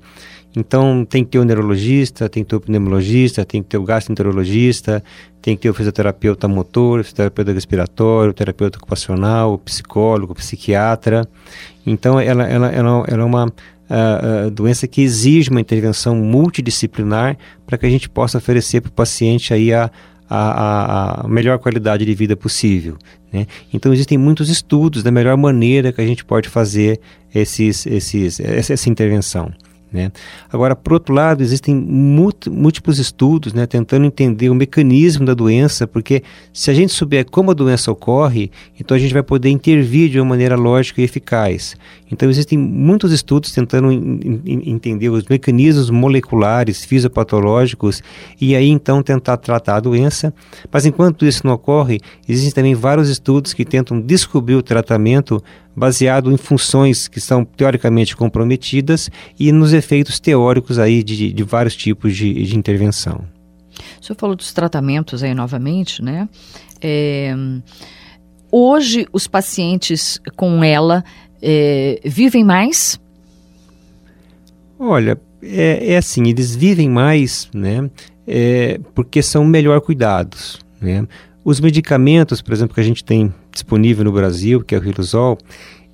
Então 0.57 1.05
tem 1.05 1.25
que 1.25 1.31
ter 1.31 1.39
o 1.39 1.45
neurologista, 1.45 2.29
tem 2.29 2.43
que 2.43 2.51
ter 2.51 2.57
o 2.57 2.61
pneumologista, 2.61 3.45
tem 3.45 3.63
que 3.63 3.69
ter 3.69 3.79
o 3.79 3.85
gastroenterologista, 3.85 5.03
tem 5.41 5.55
que 5.55 5.63
ter 5.63 5.71
o 5.71 5.75
fisioterapeuta 5.75 6.49
motor, 6.49 7.01
o 7.01 7.05
fisioterapeuta 7.05 7.53
respiratório, 7.53 8.31
o 8.31 8.35
terapeuta 8.35 8.79
ocupacional, 8.79 9.55
o 9.55 9.59
psicólogo, 9.59 10.33
o 10.33 10.37
psiquiatra. 10.37 11.27
Então 11.87 12.19
ela, 12.19 12.45
ela, 12.45 12.69
ela, 12.69 13.05
ela 13.07 13.23
é 13.23 13.25
uma 13.25 13.53
uh, 13.91 14.51
doença 14.51 14.87
que 14.87 15.03
exige 15.03 15.51
uma 15.51 15.61
intervenção 15.61 16.15
multidisciplinar 16.15 17.37
para 17.67 17.77
que 17.77 17.87
a 17.87 17.91
gente 17.91 18.09
possa 18.09 18.39
oferecer 18.39 18.81
para 18.81 18.89
o 18.89 18.93
paciente 18.93 19.53
aí 19.53 19.73
a, 19.73 19.91
a, 20.29 21.25
a, 21.25 21.29
melhor 21.29 21.59
qualidade 21.59 22.05
de 22.05 22.15
vida 22.15 22.37
possível. 22.37 22.97
Né? 23.33 23.47
Então 23.73 23.93
existem 23.93 24.17
muitos 24.17 24.49
estudos 24.49 25.03
da 25.03 25.11
melhor 25.11 25.37
maneira 25.37 25.93
que 25.93 26.01
a 26.01 26.07
gente 26.07 26.25
pode 26.25 26.49
fazer 26.49 27.01
esses, 27.35 27.85
esses, 27.87 28.39
essa, 28.41 28.73
essa 28.73 28.89
intervenção. 28.89 29.53
Né? 29.93 30.13
Agora, 30.53 30.77
por 30.77 30.93
outro 30.93 31.13
lado, 31.13 31.43
existem 31.43 31.75
múltiplos 31.75 32.99
estudos 32.99 33.53
né, 33.53 33.67
tentando 33.67 34.07
entender 34.07 34.49
o 34.49 34.55
mecanismo 34.55 35.27
da 35.27 35.35
doença, 35.35 35.87
porque 35.87 36.23
se 36.53 36.71
a 36.71 36.75
gente 36.75 36.93
souber 36.93 37.29
como 37.29 37.51
a 37.51 37.55
doença 37.55 37.91
ocorre, 37.91 38.51
então 38.79 38.97
a 38.97 39.01
gente 39.01 39.13
vai 39.13 39.23
poder 39.23 39.51
intervir 39.51 40.09
de 40.09 40.21
uma 40.21 40.29
maneira 40.29 40.55
lógica 40.55 41.01
e 41.01 41.05
eficaz. 41.05 41.77
Então, 42.13 42.29
existem 42.29 42.59
muitos 42.59 43.13
estudos 43.13 43.53
tentando 43.53 43.91
entender 44.47 45.09
os 45.09 45.25
mecanismos 45.27 45.91
moleculares, 45.91 46.85
fisiopatológicos, 46.85 48.03
e 48.41 48.57
aí 48.57 48.69
então 48.69 49.03
tentar 49.03 49.37
tratar 49.37 49.77
a 49.77 49.81
doença. 49.81 50.35
Mas 50.73 50.85
enquanto 50.87 51.25
isso 51.25 51.47
não 51.47 51.55
ocorre, 51.55 52.01
existem 52.29 52.53
também 52.53 52.75
vários 52.75 53.09
estudos 53.09 53.55
que 53.55 53.65
tentam 53.65 54.01
descobrir 54.01 54.57
o 54.57 54.63
tratamento 54.63 55.43
baseado 55.75 56.33
em 56.33 56.37
funções 56.37 57.07
que 57.07 57.21
são 57.21 57.45
teoricamente 57.45 58.17
comprometidas 58.17 59.09
e 59.39 59.53
nos 59.53 59.73
efeitos 59.73 60.19
teóricos 60.19 60.79
aí 60.79 61.03
de, 61.03 61.33
de 61.33 61.43
vários 61.43 61.77
tipos 61.77 62.17
de, 62.17 62.43
de, 62.43 62.57
intervenção. 62.57 63.25
O 64.01 64.05
senhor 64.05 64.17
falou 64.19 64.35
dos 64.35 64.53
tratamentos 64.53 65.23
aí 65.23 65.33
novamente, 65.33 66.03
né? 66.03 66.29
É, 66.83 67.35
hoje 68.51 69.07
os 69.13 69.27
pacientes 69.27 70.21
com 70.37 70.65
ela 70.65 71.05
é, 71.43 72.01
vivem 72.05 72.45
mais? 72.45 73.01
Olha, 74.79 75.21
é, 75.43 75.93
é, 75.93 75.97
assim, 75.97 76.29
eles 76.29 76.55
vivem 76.55 76.89
mais, 76.89 77.49
né? 77.55 77.91
É, 78.27 78.79
porque 78.95 79.23
são 79.23 79.45
melhor 79.45 79.81
cuidados, 79.81 80.59
né? 80.81 81.07
Os 81.45 81.59
medicamentos, 81.59 82.43
por 82.43 82.53
exemplo, 82.53 82.75
que 82.75 82.81
a 82.81 82.85
gente 82.85 83.03
tem 83.03 83.33
disponível 83.51 84.05
no 84.05 84.13
Brasil, 84.13 84.63
que 84.63 84.75
é 84.75 84.79
o 84.79 84.81
Riluzol, 84.81 85.39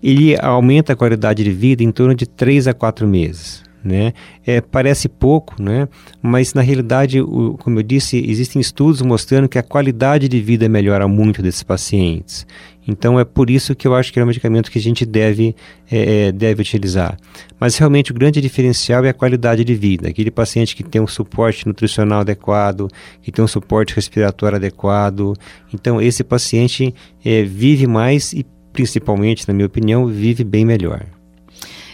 ele 0.02 0.36
aumenta 0.40 0.92
a 0.92 0.96
qualidade 0.96 1.42
de 1.42 1.50
vida 1.50 1.82
em 1.82 1.90
torno 1.90 2.14
de 2.14 2.26
3 2.26 2.68
a 2.68 2.74
4 2.74 3.06
meses. 3.06 3.64
Né? 3.82 4.12
É, 4.44 4.60
parece 4.60 5.08
pouco, 5.08 5.62
né? 5.62 5.88
mas 6.20 6.52
na 6.52 6.60
realidade, 6.60 7.20
o, 7.20 7.56
como 7.58 7.78
eu 7.78 7.84
disse, 7.84 8.18
existem 8.28 8.60
estudos 8.60 9.00
mostrando 9.00 9.48
que 9.48 9.58
a 9.58 9.62
qualidade 9.62 10.28
de 10.28 10.40
vida 10.40 10.68
melhora 10.68 11.06
muito 11.06 11.40
desses 11.40 11.62
pacientes. 11.62 12.44
Então 12.86 13.18
é 13.18 13.24
por 13.24 13.50
isso 13.50 13.74
que 13.74 13.86
eu 13.86 13.94
acho 13.94 14.12
que 14.12 14.20
é 14.20 14.22
um 14.22 14.26
medicamento 14.26 14.70
que 14.70 14.78
a 14.78 14.82
gente 14.82 15.04
deve, 15.04 15.54
é, 15.90 16.28
é, 16.28 16.32
deve 16.32 16.62
utilizar. 16.62 17.16
Mas 17.58 17.76
realmente 17.76 18.12
o 18.12 18.14
grande 18.14 18.40
diferencial 18.40 19.04
é 19.04 19.08
a 19.08 19.14
qualidade 19.14 19.64
de 19.64 19.74
vida. 19.74 20.08
Aquele 20.08 20.30
paciente 20.30 20.76
que 20.76 20.82
tem 20.82 21.00
um 21.00 21.06
suporte 21.06 21.66
nutricional 21.66 22.20
adequado, 22.20 22.88
que 23.22 23.32
tem 23.32 23.44
um 23.44 23.48
suporte 23.48 23.94
respiratório 23.94 24.56
adequado. 24.56 25.34
Então 25.72 26.00
esse 26.00 26.22
paciente 26.22 26.94
é, 27.24 27.42
vive 27.42 27.86
mais 27.86 28.32
e 28.32 28.46
principalmente, 28.72 29.48
na 29.48 29.54
minha 29.54 29.66
opinião, 29.66 30.06
vive 30.06 30.44
bem 30.44 30.64
melhor. 30.64 31.06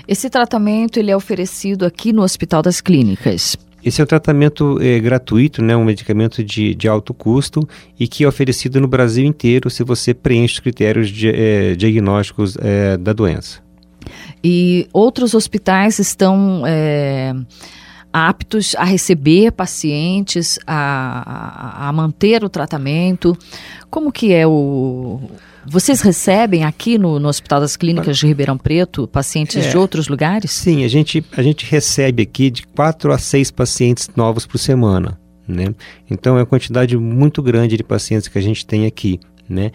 Esse 0.06 0.28
tratamento 0.28 0.98
ele 0.98 1.12
é 1.12 1.16
oferecido 1.16 1.86
aqui 1.86 2.12
no 2.12 2.22
Hospital 2.22 2.60
das 2.60 2.80
Clínicas. 2.80 3.56
Esse 3.84 4.00
é 4.00 4.04
um 4.04 4.06
tratamento 4.06 4.78
é, 4.80 4.98
gratuito, 5.00 5.62
né, 5.62 5.76
um 5.76 5.84
medicamento 5.84 6.42
de, 6.44 6.74
de 6.74 6.88
alto 6.88 7.12
custo 7.12 7.66
e 7.98 8.06
que 8.06 8.24
é 8.24 8.28
oferecido 8.28 8.80
no 8.80 8.86
Brasil 8.86 9.24
inteiro 9.24 9.68
se 9.68 9.82
você 9.82 10.14
preenche 10.14 10.54
os 10.54 10.60
critérios 10.60 11.08
de, 11.08 11.28
é, 11.28 11.74
diagnósticos 11.74 12.56
é, 12.60 12.96
da 12.96 13.12
doença. 13.12 13.60
E 14.42 14.88
outros 14.92 15.34
hospitais 15.34 15.98
estão 15.98 16.64
é, 16.66 17.34
aptos 18.12 18.74
a 18.76 18.84
receber 18.84 19.52
pacientes, 19.52 20.58
a, 20.66 21.84
a, 21.84 21.88
a 21.88 21.92
manter 21.92 22.44
o 22.44 22.48
tratamento. 22.48 23.36
Como 23.90 24.12
que 24.12 24.32
é 24.32 24.46
o, 24.46 25.20
vocês 25.66 26.00
recebem 26.00 26.64
aqui 26.64 26.98
no, 26.98 27.20
no 27.20 27.28
Hospital 27.28 27.60
das 27.60 27.76
Clínicas 27.76 28.18
de 28.18 28.26
Ribeirão 28.26 28.58
Preto 28.58 29.06
pacientes 29.06 29.64
é, 29.64 29.70
de 29.70 29.78
outros 29.78 30.08
lugares? 30.08 30.50
Sim, 30.50 30.84
a 30.84 30.88
gente, 30.88 31.24
a 31.36 31.42
gente 31.42 31.64
recebe 31.64 32.22
aqui 32.22 32.50
de 32.50 32.66
quatro 32.66 33.12
a 33.12 33.18
seis 33.18 33.50
pacientes 33.50 34.10
novos 34.16 34.44
por 34.44 34.58
semana. 34.58 35.18
Né? 35.46 35.74
Então 36.10 36.36
é 36.36 36.40
uma 36.40 36.46
quantidade 36.46 36.96
muito 36.96 37.42
grande 37.42 37.76
de 37.76 37.84
pacientes 37.84 38.28
que 38.28 38.38
a 38.38 38.42
gente 38.42 38.66
tem 38.66 38.86
aqui. 38.86 39.20
Né? 39.48 39.70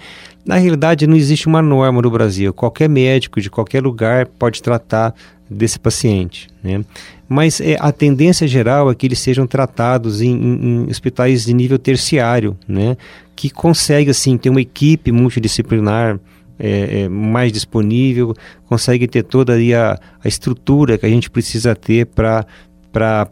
Na 0.45 0.55
realidade, 0.55 1.07
não 1.07 1.15
existe 1.15 1.47
uma 1.47 1.61
norma 1.61 2.01
no 2.01 2.09
Brasil. 2.09 2.53
Qualquer 2.53 2.89
médico 2.89 3.39
de 3.39 3.49
qualquer 3.49 3.81
lugar 3.81 4.27
pode 4.27 4.61
tratar 4.61 5.13
desse 5.49 5.79
paciente. 5.79 6.49
Né? 6.63 6.83
Mas 7.27 7.59
é, 7.59 7.75
a 7.79 7.91
tendência 7.91 8.47
geral 8.47 8.89
é 8.89 8.95
que 8.95 9.05
eles 9.05 9.19
sejam 9.19 9.45
tratados 9.45 10.21
em, 10.21 10.31
em, 10.31 10.85
em 10.85 10.89
hospitais 10.89 11.45
de 11.45 11.53
nível 11.53 11.77
terciário, 11.77 12.57
né? 12.67 12.95
que 13.35 13.49
consegue 13.49 14.09
assim 14.09 14.37
ter 14.37 14.49
uma 14.49 14.61
equipe 14.61 15.11
multidisciplinar 15.11 16.19
é, 16.59 17.01
é, 17.01 17.09
mais 17.09 17.51
disponível, 17.51 18.33
consegue 18.65 19.07
ter 19.07 19.23
toda 19.23 19.53
a, 19.53 19.99
a 20.23 20.27
estrutura 20.27 20.97
que 20.97 21.05
a 21.05 21.09
gente 21.09 21.29
precisa 21.29 21.75
ter 21.75 22.07
para 22.07 22.45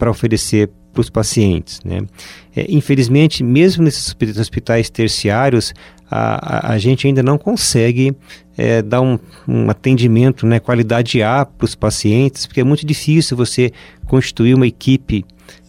oferecer 0.09 0.69
para 0.95 1.01
os 1.01 1.09
pacientes. 1.09 1.81
Né? 1.83 2.01
É, 2.55 2.65
infelizmente, 2.69 3.43
mesmo 3.43 3.83
nesses 3.83 4.15
hospitais 4.39 4.89
terciários, 4.89 5.73
a, 6.09 6.69
a, 6.69 6.73
a 6.73 6.77
gente 6.77 7.05
ainda 7.05 7.21
não 7.21 7.37
consegue 7.37 8.15
é, 8.57 8.81
dar 8.81 9.01
um, 9.01 9.19
um 9.45 9.69
atendimento, 9.69 10.47
né, 10.47 10.59
qualidade 10.59 11.21
A 11.21 11.45
para 11.45 11.65
os 11.65 11.75
pacientes, 11.75 12.45
porque 12.45 12.61
é 12.61 12.63
muito 12.63 12.85
difícil 12.85 13.35
você 13.35 13.71
constituir 14.07 14.55
uma 14.55 14.65
equipe 14.65 15.25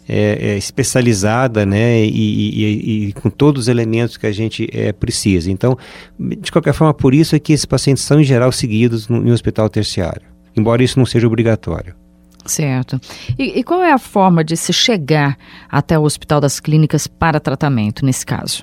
é, 0.09 0.52
é, 0.52 0.56
especializada 0.56 1.66
né, 1.66 2.04
e, 2.04 2.09
e, 2.09 3.09
e, 3.09 3.12
com 3.14 3.28
todos 3.28 3.62
os 3.62 3.68
elementos 3.68 4.16
que 4.16 4.26
a 4.26 4.33
gente 4.33 4.68
é, 4.73 4.92
precisa. 4.92 5.50
Então, 5.50 5.76
de 6.18 6.52
qualquer 6.52 6.73
forma, 6.73 6.95
por 6.95 7.12
isso 7.12 7.35
é 7.35 7.40
que 7.40 7.52
esses 7.52 7.66
pacientes 7.66 8.04
são, 8.04 8.21
em 8.21 8.25
geral, 8.25 8.52
seguidos 8.52 9.09
no, 9.09 9.26
em 9.26 9.30
um 9.30 9.35
hospital 9.35 9.68
terciário, 9.68 10.23
embora 10.56 10.85
isso 10.85 10.97
não 10.97 11.06
seja 11.06 11.26
obrigatório. 11.26 12.06
Certo. 12.47 13.00
E, 13.38 13.59
e, 13.59 13.65
qual 13.65 13.83
é 13.83 13.93
a 13.93 13.99
forma 13.99 14.45
de 14.45 14.57
se 14.57 14.73
chegar 14.73 15.37
até 15.71 15.99
o 15.99 16.03
Hospital 16.03 16.41
das 16.41 16.61
Clínicas 16.61 17.07
para 17.07 17.41
tratamento 17.41 18.05
nesse 18.05 18.25
caso? 18.25 18.62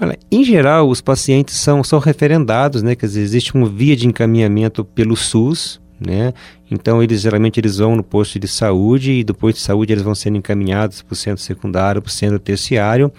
Olha, 0.00 0.18
em 0.30 0.44
geral, 0.44 0.88
os 0.88 1.00
pacientes 1.00 1.56
são, 1.56 1.82
são 1.82 1.98
referendados, 1.98 2.82
né? 2.82 2.94
Quer 2.94 3.06
dizer, 3.06 3.20
existe 3.20 3.54
uma 3.54 3.68
via 3.68 3.96
de 3.96 4.06
encaminhamento 4.06 4.84
pelo 4.84 5.16
SUS, 5.16 5.80
né? 6.00 6.32
Então 6.70 7.02
eles 7.02 7.20
geralmente 7.20 7.58
eles 7.58 7.78
vão 7.78 7.96
no 7.96 8.04
posto 8.04 8.38
de 8.38 8.46
saúde 8.46 9.12
e 9.12 9.24
depois 9.24 9.56
de 9.56 9.60
saúde 9.60 9.92
eles 9.92 10.04
vão 10.04 10.14
sendo 10.14 10.36
encaminhados 10.36 11.02
para 11.02 11.12
o 11.12 11.16
centro 11.16 11.42
secundário, 11.42 12.00
para 12.00 12.08
o 12.08 12.12
centro 12.12 12.38
terciário. 12.38 13.12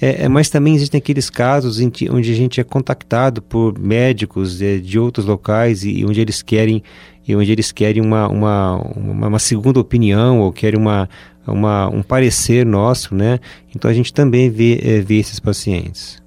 É, 0.00 0.24
é, 0.24 0.28
mas 0.28 0.48
também 0.50 0.74
existem 0.74 0.98
aqueles 0.98 1.30
casos 1.30 1.78
onde 1.78 2.32
a 2.32 2.34
gente 2.34 2.60
é 2.60 2.64
contactado 2.64 3.40
por 3.40 3.78
médicos 3.78 4.60
é, 4.60 4.78
de 4.78 4.98
outros 4.98 5.26
locais 5.26 5.84
e 5.84 6.04
onde 6.04 6.20
eles 6.20 6.42
querem 6.42 6.82
e 7.26 7.34
onde 7.34 7.50
eles 7.50 7.72
querem 7.72 8.02
uma, 8.02 8.28
uma, 8.28 8.76
uma, 8.96 9.28
uma 9.28 9.38
segunda 9.38 9.80
opinião 9.80 10.40
ou 10.40 10.52
querem 10.52 10.78
uma, 10.78 11.08
uma, 11.46 11.88
um 11.88 12.02
parecer 12.02 12.64
nosso, 12.64 13.14
né? 13.14 13.38
Então 13.74 13.90
a 13.90 13.94
gente 13.94 14.12
também 14.12 14.50
vê, 14.50 14.80
é, 14.82 15.00
vê 15.00 15.18
esses 15.18 15.40
pacientes. 15.40 16.22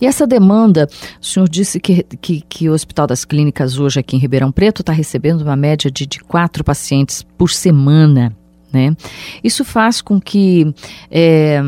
E 0.00 0.06
essa 0.06 0.26
demanda, 0.26 0.88
o 1.20 1.24
senhor 1.24 1.48
disse 1.48 1.80
que, 1.80 2.02
que, 2.20 2.42
que 2.48 2.68
o 2.68 2.72
Hospital 2.72 3.06
das 3.06 3.24
Clínicas 3.24 3.78
hoje 3.78 4.00
aqui 4.00 4.16
em 4.16 4.18
Ribeirão 4.18 4.52
Preto 4.52 4.82
está 4.82 4.92
recebendo 4.92 5.42
uma 5.42 5.56
média 5.56 5.90
de, 5.90 6.06
de 6.06 6.20
quatro 6.20 6.64
pacientes 6.64 7.22
por 7.38 7.50
semana. 7.50 8.36
Né? 8.72 8.94
Isso 9.42 9.64
faz 9.64 10.00
com 10.00 10.20
que 10.20 10.72
é, 11.10 11.60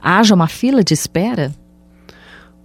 haja 0.00 0.34
uma 0.34 0.46
fila 0.46 0.82
de 0.82 0.94
espera? 0.94 1.52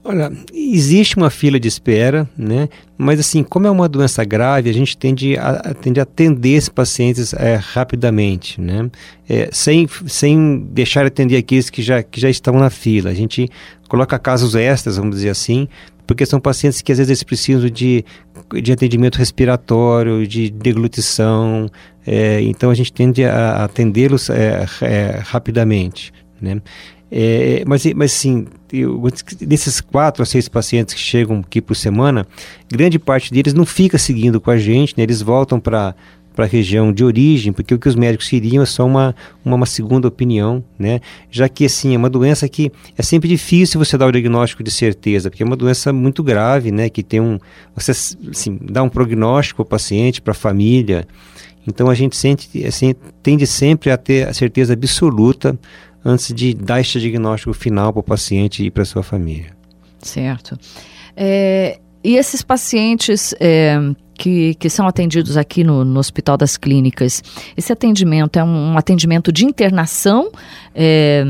Olha, 0.03 0.31
existe 0.51 1.15
uma 1.15 1.29
fila 1.29 1.59
de 1.59 1.67
espera, 1.67 2.27
né? 2.35 2.67
Mas 2.97 3.19
assim, 3.19 3.43
como 3.43 3.67
é 3.67 3.71
uma 3.71 3.87
doença 3.87 4.23
grave, 4.25 4.67
a 4.67 4.73
gente 4.73 4.97
tende 4.97 5.37
a, 5.37 5.75
tende 5.75 5.99
a 5.99 6.03
atender 6.03 6.53
esses 6.53 6.69
pacientes 6.69 7.33
é, 7.33 7.55
rapidamente, 7.55 8.59
né? 8.59 8.89
É, 9.29 9.47
sem, 9.51 9.87
sem 10.07 10.67
deixar 10.71 11.05
atender 11.05 11.37
aqueles 11.37 11.69
que 11.69 11.83
já, 11.83 12.01
que 12.01 12.19
já 12.19 12.29
estão 12.31 12.55
na 12.55 12.71
fila. 12.71 13.11
A 13.11 13.13
gente 13.13 13.47
coloca 13.87 14.17
casos 14.17 14.55
extras, 14.55 14.97
vamos 14.97 15.17
dizer 15.17 15.29
assim, 15.29 15.67
porque 16.07 16.25
são 16.25 16.39
pacientes 16.39 16.81
que 16.81 16.91
às 16.91 16.97
vezes 16.97 17.21
precisam 17.21 17.69
de, 17.69 18.03
de 18.59 18.71
atendimento 18.71 19.17
respiratório, 19.17 20.25
de 20.25 20.49
deglutição, 20.49 21.69
é, 22.05 22.41
então 22.41 22.71
a 22.71 22.73
gente 22.73 22.91
tende 22.91 23.23
a 23.23 23.65
atendê-los 23.65 24.29
é, 24.31 24.65
é, 24.81 25.21
rapidamente, 25.23 26.11
né? 26.41 26.59
É, 27.11 27.63
mas, 27.67 27.85
mas 27.93 28.13
sim, 28.13 28.45
eu, 28.71 29.01
desses 29.41 29.81
quatro 29.81 30.23
a 30.23 30.25
seis 30.25 30.47
pacientes 30.47 30.93
que 30.93 30.99
chegam 31.01 31.39
aqui 31.39 31.59
por 31.61 31.75
semana, 31.75 32.25
grande 32.71 32.97
parte 32.97 33.33
deles 33.33 33.53
não 33.53 33.65
fica 33.65 33.97
seguindo 33.97 34.39
com 34.39 34.49
a 34.49 34.57
gente, 34.57 34.93
né? 34.97 35.03
eles 35.03 35.21
voltam 35.21 35.59
para 35.59 35.93
para 36.33 36.45
a 36.45 36.47
região 36.47 36.93
de 36.93 37.03
origem, 37.03 37.51
porque 37.51 37.73
o 37.73 37.79
que 37.79 37.89
os 37.89 37.95
médicos 37.95 38.29
queriam 38.29 38.63
é 38.63 38.65
só 38.65 38.85
uma, 38.85 39.13
uma, 39.43 39.57
uma, 39.57 39.65
segunda 39.65 40.07
opinião, 40.07 40.63
né? 40.79 41.01
Já 41.29 41.49
que, 41.49 41.65
assim, 41.65 41.93
é 41.93 41.97
uma 41.97 42.09
doença 42.09 42.47
que 42.47 42.71
é 42.97 43.03
sempre 43.03 43.27
difícil 43.27 43.83
você 43.83 43.97
dar 43.97 44.07
o 44.07 44.11
diagnóstico 44.11 44.63
de 44.63 44.71
certeza, 44.71 45.29
porque 45.29 45.43
é 45.43 45.45
uma 45.45 45.57
doença 45.57 45.91
muito 45.91 46.23
grave, 46.23 46.71
né? 46.71 46.89
Que 46.89 47.03
tem 47.03 47.19
um... 47.19 47.37
Você, 47.75 47.91
assim, 47.91 48.57
dá 48.61 48.81
um 48.81 48.89
prognóstico 48.89 49.57
para 49.57 49.67
o 49.67 49.69
paciente, 49.69 50.21
para 50.21 50.31
a 50.31 50.33
família. 50.33 51.05
Então, 51.67 51.89
a 51.89 51.93
gente 51.93 52.15
sente, 52.15 52.65
assim, 52.65 52.95
tende 53.21 53.45
sempre 53.45 53.91
a 53.91 53.97
ter 53.97 54.27
a 54.27 54.33
certeza 54.33 54.73
absoluta 54.73 55.59
antes 56.03 56.33
de 56.33 56.53
dar 56.53 56.79
este 56.79 56.99
diagnóstico 56.99 57.53
final 57.53 57.91
para 57.93 57.99
o 57.99 58.03
paciente 58.03 58.63
e 58.65 58.71
para 58.71 58.85
sua 58.85 59.03
família. 59.03 59.51
Certo. 59.99 60.57
É, 61.15 61.79
e 62.03 62.15
esses 62.15 62.41
pacientes 62.41 63.33
é, 63.39 63.77
que, 64.15 64.55
que 64.55 64.69
são 64.69 64.87
atendidos 64.87 65.37
aqui 65.37 65.63
no, 65.63 65.85
no 65.85 65.99
Hospital 65.99 66.37
das 66.37 66.57
Clínicas, 66.57 67.23
esse 67.55 67.71
atendimento 67.71 68.37
é 68.37 68.43
um, 68.43 68.73
um 68.73 68.77
atendimento 68.77 69.31
de 69.31 69.45
internação? 69.45 70.31
É, 70.73 71.23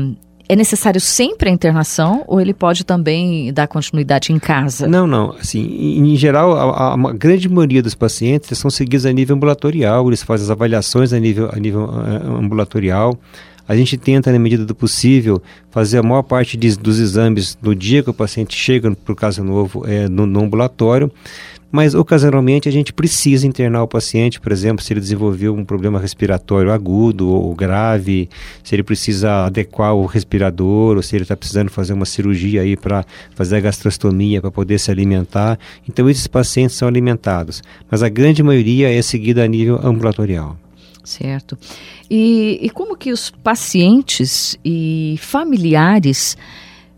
é 0.48 0.56
necessário 0.56 1.00
sempre 1.00 1.48
a 1.48 1.52
internação 1.52 2.24
ou 2.26 2.40
ele 2.40 2.52
pode 2.52 2.84
também 2.84 3.50
dar 3.52 3.66
continuidade 3.68 4.32
em 4.32 4.38
casa? 4.38 4.86
Não, 4.86 5.06
não. 5.06 5.30
Assim, 5.30 5.62
em, 5.62 6.14
geral, 6.16 6.52
a, 6.52 6.92
a, 6.92 7.12
grande 7.14 7.48
maioria 7.48 7.82
dos 7.82 7.94
pacientes 7.94 8.58
são 8.58 8.70
seguidos 8.70 9.06
a 9.06 9.12
nível 9.12 9.36
ambulatorial, 9.36 10.06
eles 10.08 10.22
fazem 10.22 10.44
as 10.44 10.50
avaliações 10.50 11.12
a 11.12 11.18
nível, 11.18 11.48
a 11.50 11.58
nível 11.58 11.84
uh, 11.84 12.36
ambulatorial. 12.36 13.18
A 13.66 13.76
gente 13.76 13.96
tenta, 13.96 14.32
na 14.32 14.38
medida 14.38 14.64
do 14.64 14.74
possível, 14.74 15.42
fazer 15.70 15.98
a 15.98 16.02
maior 16.02 16.22
parte 16.22 16.56
de, 16.56 16.76
dos 16.76 16.98
exames 16.98 17.56
no 17.62 17.74
dia 17.74 18.02
que 18.02 18.10
o 18.10 18.14
paciente 18.14 18.56
chega 18.56 18.94
para 18.94 19.12
o 19.12 19.16
caso 19.16 19.42
novo 19.42 19.84
é, 19.86 20.08
no, 20.08 20.26
no 20.26 20.40
ambulatório 20.40 21.10
mas 21.72 21.94
ocasionalmente 21.94 22.68
a 22.68 22.72
gente 22.72 22.92
precisa 22.92 23.46
internar 23.46 23.82
o 23.82 23.88
paciente, 23.88 24.38
por 24.38 24.52
exemplo, 24.52 24.84
se 24.84 24.92
ele 24.92 25.00
desenvolveu 25.00 25.54
um 25.54 25.64
problema 25.64 25.98
respiratório 25.98 26.70
agudo 26.70 27.30
ou 27.30 27.54
grave, 27.54 28.28
se 28.62 28.74
ele 28.74 28.82
precisa 28.82 29.46
adequar 29.46 29.94
o 29.94 30.04
respirador, 30.04 30.96
ou 30.96 31.02
se 31.02 31.16
ele 31.16 31.22
está 31.22 31.34
precisando 31.34 31.70
fazer 31.70 31.94
uma 31.94 32.04
cirurgia 32.04 32.60
aí 32.60 32.76
para 32.76 33.06
fazer 33.34 33.56
a 33.56 33.60
gastrostomia 33.60 34.42
para 34.42 34.50
poder 34.50 34.78
se 34.78 34.90
alimentar. 34.90 35.58
Então 35.88 36.10
esses 36.10 36.26
pacientes 36.26 36.76
são 36.76 36.86
alimentados, 36.86 37.62
mas 37.90 38.02
a 38.02 38.08
grande 38.10 38.42
maioria 38.42 38.92
é 38.92 39.00
seguida 39.00 39.42
a 39.42 39.46
nível 39.46 39.80
ambulatorial. 39.82 40.61
Certo. 41.04 41.58
E, 42.08 42.58
e 42.62 42.70
como 42.70 42.96
que 42.96 43.10
os 43.10 43.30
pacientes 43.30 44.56
e 44.64 45.16
familiares 45.18 46.36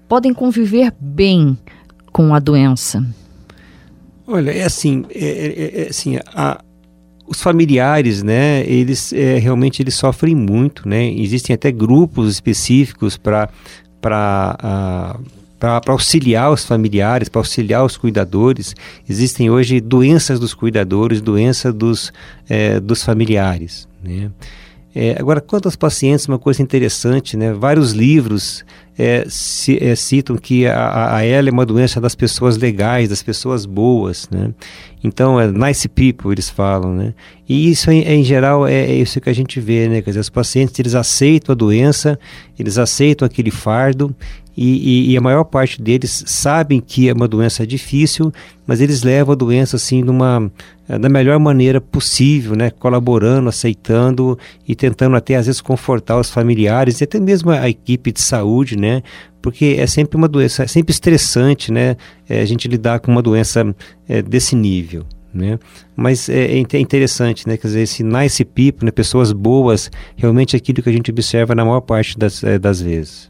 podem 0.09 0.35
conviver 0.35 0.93
bem 1.01 1.57
com 2.13 2.35
a 2.35 2.39
doença? 2.39 3.05
Olha, 4.27 4.51
é 4.51 4.65
assim, 4.65 5.05
é, 5.11 5.25
é, 5.25 5.83
é 5.83 5.89
assim 5.89 6.19
a, 6.27 6.63
os 7.27 7.41
familiares, 7.43 8.23
né, 8.23 8.65
eles 8.67 9.13
é, 9.13 9.39
realmente 9.39 9.83
eles 9.83 9.95
sofrem 9.95 10.35
muito, 10.35 10.89
né? 10.89 11.11
Existem 11.11 11.55
até 11.55 11.73
grupos 11.73 12.31
específicos 12.31 13.17
para 13.17 13.49
para 14.01 15.19
para 15.83 15.95
auxiliar 15.95 16.53
os 16.53 16.65
familiares, 16.65 17.29
para 17.29 17.41
auxiliar 17.41 17.85
os 17.85 17.97
cuidadores. 17.97 18.75
Existem 19.09 19.49
hoje 19.49 19.81
doenças 19.81 20.39
dos 20.39 20.53
cuidadores, 20.53 21.23
doença 21.23 21.73
dos, 21.73 22.13
é, 22.49 22.79
dos 22.79 23.03
familiares. 23.03 23.89
Né? 24.03 24.31
É, 24.95 25.17
agora, 25.19 25.41
quanto 25.41 25.67
aos 25.67 25.75
pacientes, 25.75 26.27
uma 26.29 26.39
coisa 26.39 26.63
interessante, 26.63 27.37
né? 27.37 27.53
Vários 27.53 27.93
livros 27.93 28.65
é, 28.97 29.27
é, 29.81 29.95
citam 29.97 30.37
que 30.37 30.69
a, 30.69 31.17
a 31.17 31.25
ela 31.25 31.49
é 31.49 31.53
uma 31.53 31.67
doença 31.67 32.01
das 32.01 32.15
pessoas 32.15 32.57
legais, 32.57 33.09
das 33.09 33.23
pessoas 33.23 33.67
boas, 33.67 34.29
né? 34.31 34.53
Então, 35.03 35.41
é 35.41 35.51
nice 35.51 35.89
people, 35.89 36.31
eles 36.31 36.49
falam, 36.49 36.95
né? 36.95 37.15
E 37.49 37.71
isso, 37.71 37.91
em, 37.91 38.03
em 38.03 38.23
geral, 38.23 38.69
é, 38.69 38.73
é, 38.75 38.95
isso 38.95 39.21
que 39.21 39.29
a 39.29 39.33
gente 39.33 39.59
vê, 39.59 39.89
né? 39.89 40.01
Quer 40.01 40.11
dizer, 40.11 40.21
os 40.21 40.31
pacientes, 40.31 40.79
eles 40.79 40.95
aceitam 40.95 41.55
a 41.55 41.57
doença, 41.57 42.17
eles 42.57 42.79
aceitam 42.79 43.27
aquele 43.27 43.51
fardo 43.51 44.15
e, 44.57 45.09
e, 45.09 45.11
e, 45.13 45.17
a 45.17 45.21
maior 45.21 45.45
parte 45.45 45.83
deles 45.83 46.25
sabem 46.27 46.81
que 46.81 47.09
é 47.09 47.13
uma 47.13 47.27
doença 47.27 47.67
difícil, 47.67 48.33
mas 48.67 48.81
eles 48.81 49.03
levam 49.03 49.33
a 49.33 49.37
doença 49.37 49.77
assim 49.77 50.03
numa, 50.03 50.51
eh, 50.89 50.99
da 50.99 51.09
melhor 51.09 51.39
maneira 51.41 51.81
possível, 51.81 52.55
né? 52.55 52.71
colaborando, 52.71 53.49
aceitando 53.49 54.39
e 54.67 54.75
tentando 54.75 55.17
até 55.17 55.35
às 55.35 55.47
vezes 55.47 55.61
confortar 55.61 56.19
os 56.19 56.31
familiares 56.31 57.01
e 57.01 57.05
até 57.05 57.19
mesmo 57.19 57.51
a 57.51 57.69
equipe 57.69 58.13
de 58.13 58.21
saúde, 58.21 58.77
né? 58.77 59.03
porque 59.45 59.77
é 59.79 59.87
sempre 59.87 60.17
uma 60.17 60.27
doença, 60.27 60.63
é 60.63 60.67
sempre 60.67 60.91
estressante 60.91 61.71
né? 61.71 61.99
É, 62.27 62.41
a 62.41 62.47
gente 62.47 62.67
lidar 62.67 63.01
com 63.01 63.13
uma 63.13 63.21
doença 63.21 63.77
é, 64.09 64.23
desse 64.23 64.57
nível. 64.57 65.05
Né? 65.35 65.59
Mas 65.95 66.31
é, 66.31 66.53
é, 66.53 66.79
interessante, 66.79 67.47
né? 67.47 67.59
Quer 67.59 67.67
dizer, 67.67 67.81
esse 67.83 68.03
nice 68.03 68.43
people, 68.43 68.87
né? 68.87 68.91
pessoas 68.91 69.33
boas, 69.33 69.91
realmente 70.17 70.57
é 70.57 70.57
aquilo 70.57 70.83
que 70.83 70.89
a 70.89 70.93
gente 70.93 71.11
observa 71.11 71.55
na 71.55 71.63
maior 71.63 71.83
parte 71.83 72.19
das, 72.19 72.43
das 72.59 72.81
vezes. 72.81 73.29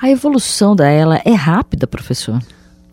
A 0.00 0.10
evolução 0.10 0.76
dela 0.76 1.20
é 1.24 1.32
rápida, 1.32 1.86
professor? 1.86 2.40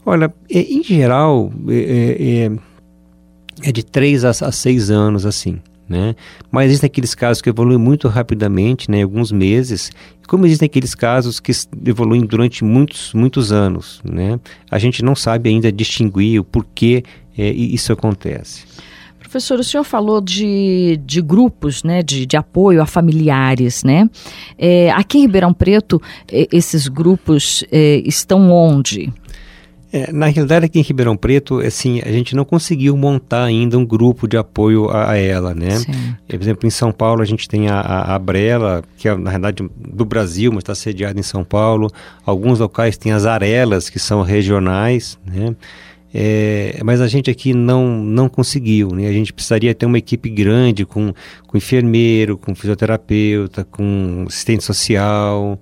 Olha, 0.06 0.34
é, 0.50 0.62
em 0.62 0.84
geral, 0.84 1.52
é, 1.68 1.76
é, 1.76 2.46
é, 2.46 3.70
é 3.70 3.72
de 3.72 3.84
3 3.84 4.26
a 4.26 4.34
6 4.34 4.90
anos, 4.90 5.26
assim. 5.26 5.60
Né? 5.88 6.16
Mas 6.50 6.68
existem 6.68 6.88
aqueles 6.88 7.14
casos 7.14 7.42
que 7.42 7.50
evoluem 7.50 7.78
muito 7.78 8.08
rapidamente, 8.08 8.90
né, 8.90 9.04
alguns 9.04 9.32
meses, 9.34 9.92
como 10.28 10.46
existem 10.46 10.66
aqueles 10.66 10.96
casos 10.96 11.42
que 11.42 11.52
evoluem 11.86 12.26
durante 12.26 12.64
muitos, 12.64 13.14
muitos 13.14 13.52
anos. 13.52 14.02
Né? 14.04 14.40
A 14.72 14.80
gente 14.80 15.04
não 15.04 15.14
sabe 15.14 15.50
ainda 15.50 15.72
distinguir 15.72 16.40
o 16.40 16.44
porquê 16.44 17.04
é, 17.38 17.50
isso 17.52 17.92
acontece. 17.92 18.66
Professor, 19.34 19.60
o 19.60 19.64
senhor 19.64 19.84
falou 19.84 20.22
de, 20.22 21.00
de 21.04 21.20
grupos 21.20 21.84
né, 21.84 22.04
de, 22.04 22.24
de 22.24 22.38
apoio 22.38 22.84
a 22.84 22.86
familiares. 22.86 23.84
Né? 23.84 24.08
É, 24.60 24.92
aqui 24.92 25.18
em 25.18 25.22
Ribeirão 25.22 25.52
Preto, 25.52 26.00
é, 26.32 26.48
esses 26.52 26.88
grupos 26.88 27.66
é, 27.72 27.96
estão 28.06 28.52
onde? 28.52 29.12
É, 29.92 30.12
na 30.12 30.28
realidade, 30.28 30.68
aqui 30.68 30.78
em 30.80 30.84
Ribeirão 30.84 31.18
Preto, 31.18 31.62
assim, 31.62 32.00
a 32.06 32.12
gente 32.12 32.36
não 32.36 32.46
conseguiu 32.46 32.96
montar 32.96 33.46
ainda 33.46 33.76
um 33.76 33.84
grupo 33.84 34.28
de 34.28 34.38
apoio 34.38 34.88
a, 34.92 35.12
a 35.12 35.18
ela, 35.18 35.56
né? 35.56 35.82
Por 36.28 36.40
exemplo, 36.40 36.68
em 36.68 36.72
São 36.72 36.92
Paulo 36.92 37.24
a 37.24 37.26
gente 37.26 37.48
tem 37.48 37.70
a, 37.70 37.80
a, 37.80 38.16
a 38.16 38.20
Brela, 38.20 38.84
que 38.98 39.08
é, 39.08 39.18
na 39.18 39.32
realidade, 39.32 39.68
do 39.76 40.06
Brasil, 40.06 40.52
mas 40.52 40.60
está 40.60 40.76
sediada 40.76 41.20
em 41.20 41.24
São 41.24 41.44
Paulo. 41.44 41.92
Alguns 42.24 42.60
locais 42.60 42.98
têm 42.98 43.12
as 43.12 43.26
arelas, 43.26 43.90
que 43.90 43.98
são 43.98 44.22
regionais, 44.22 45.18
né? 45.26 45.56
É, 46.14 46.80
mas 46.84 47.02
a 47.02 47.08
gente 47.08 47.32
aqui 47.32 47.54
não, 47.54 48.04
não 48.04 48.30
conseguiu, 48.30 48.90
né? 48.90 49.08
A 49.08 49.12
gente 49.12 49.34
precisaria 49.34 49.74
ter 49.74 49.86
uma 49.88 49.98
equipe 49.98 50.30
grande 50.30 50.86
com, 50.86 51.12
com 51.48 51.58
enfermeiro, 51.58 52.38
com 52.38 52.54
fisioterapeuta, 52.54 53.64
com 53.64 54.26
assistente 54.28 54.64
social. 54.64 55.60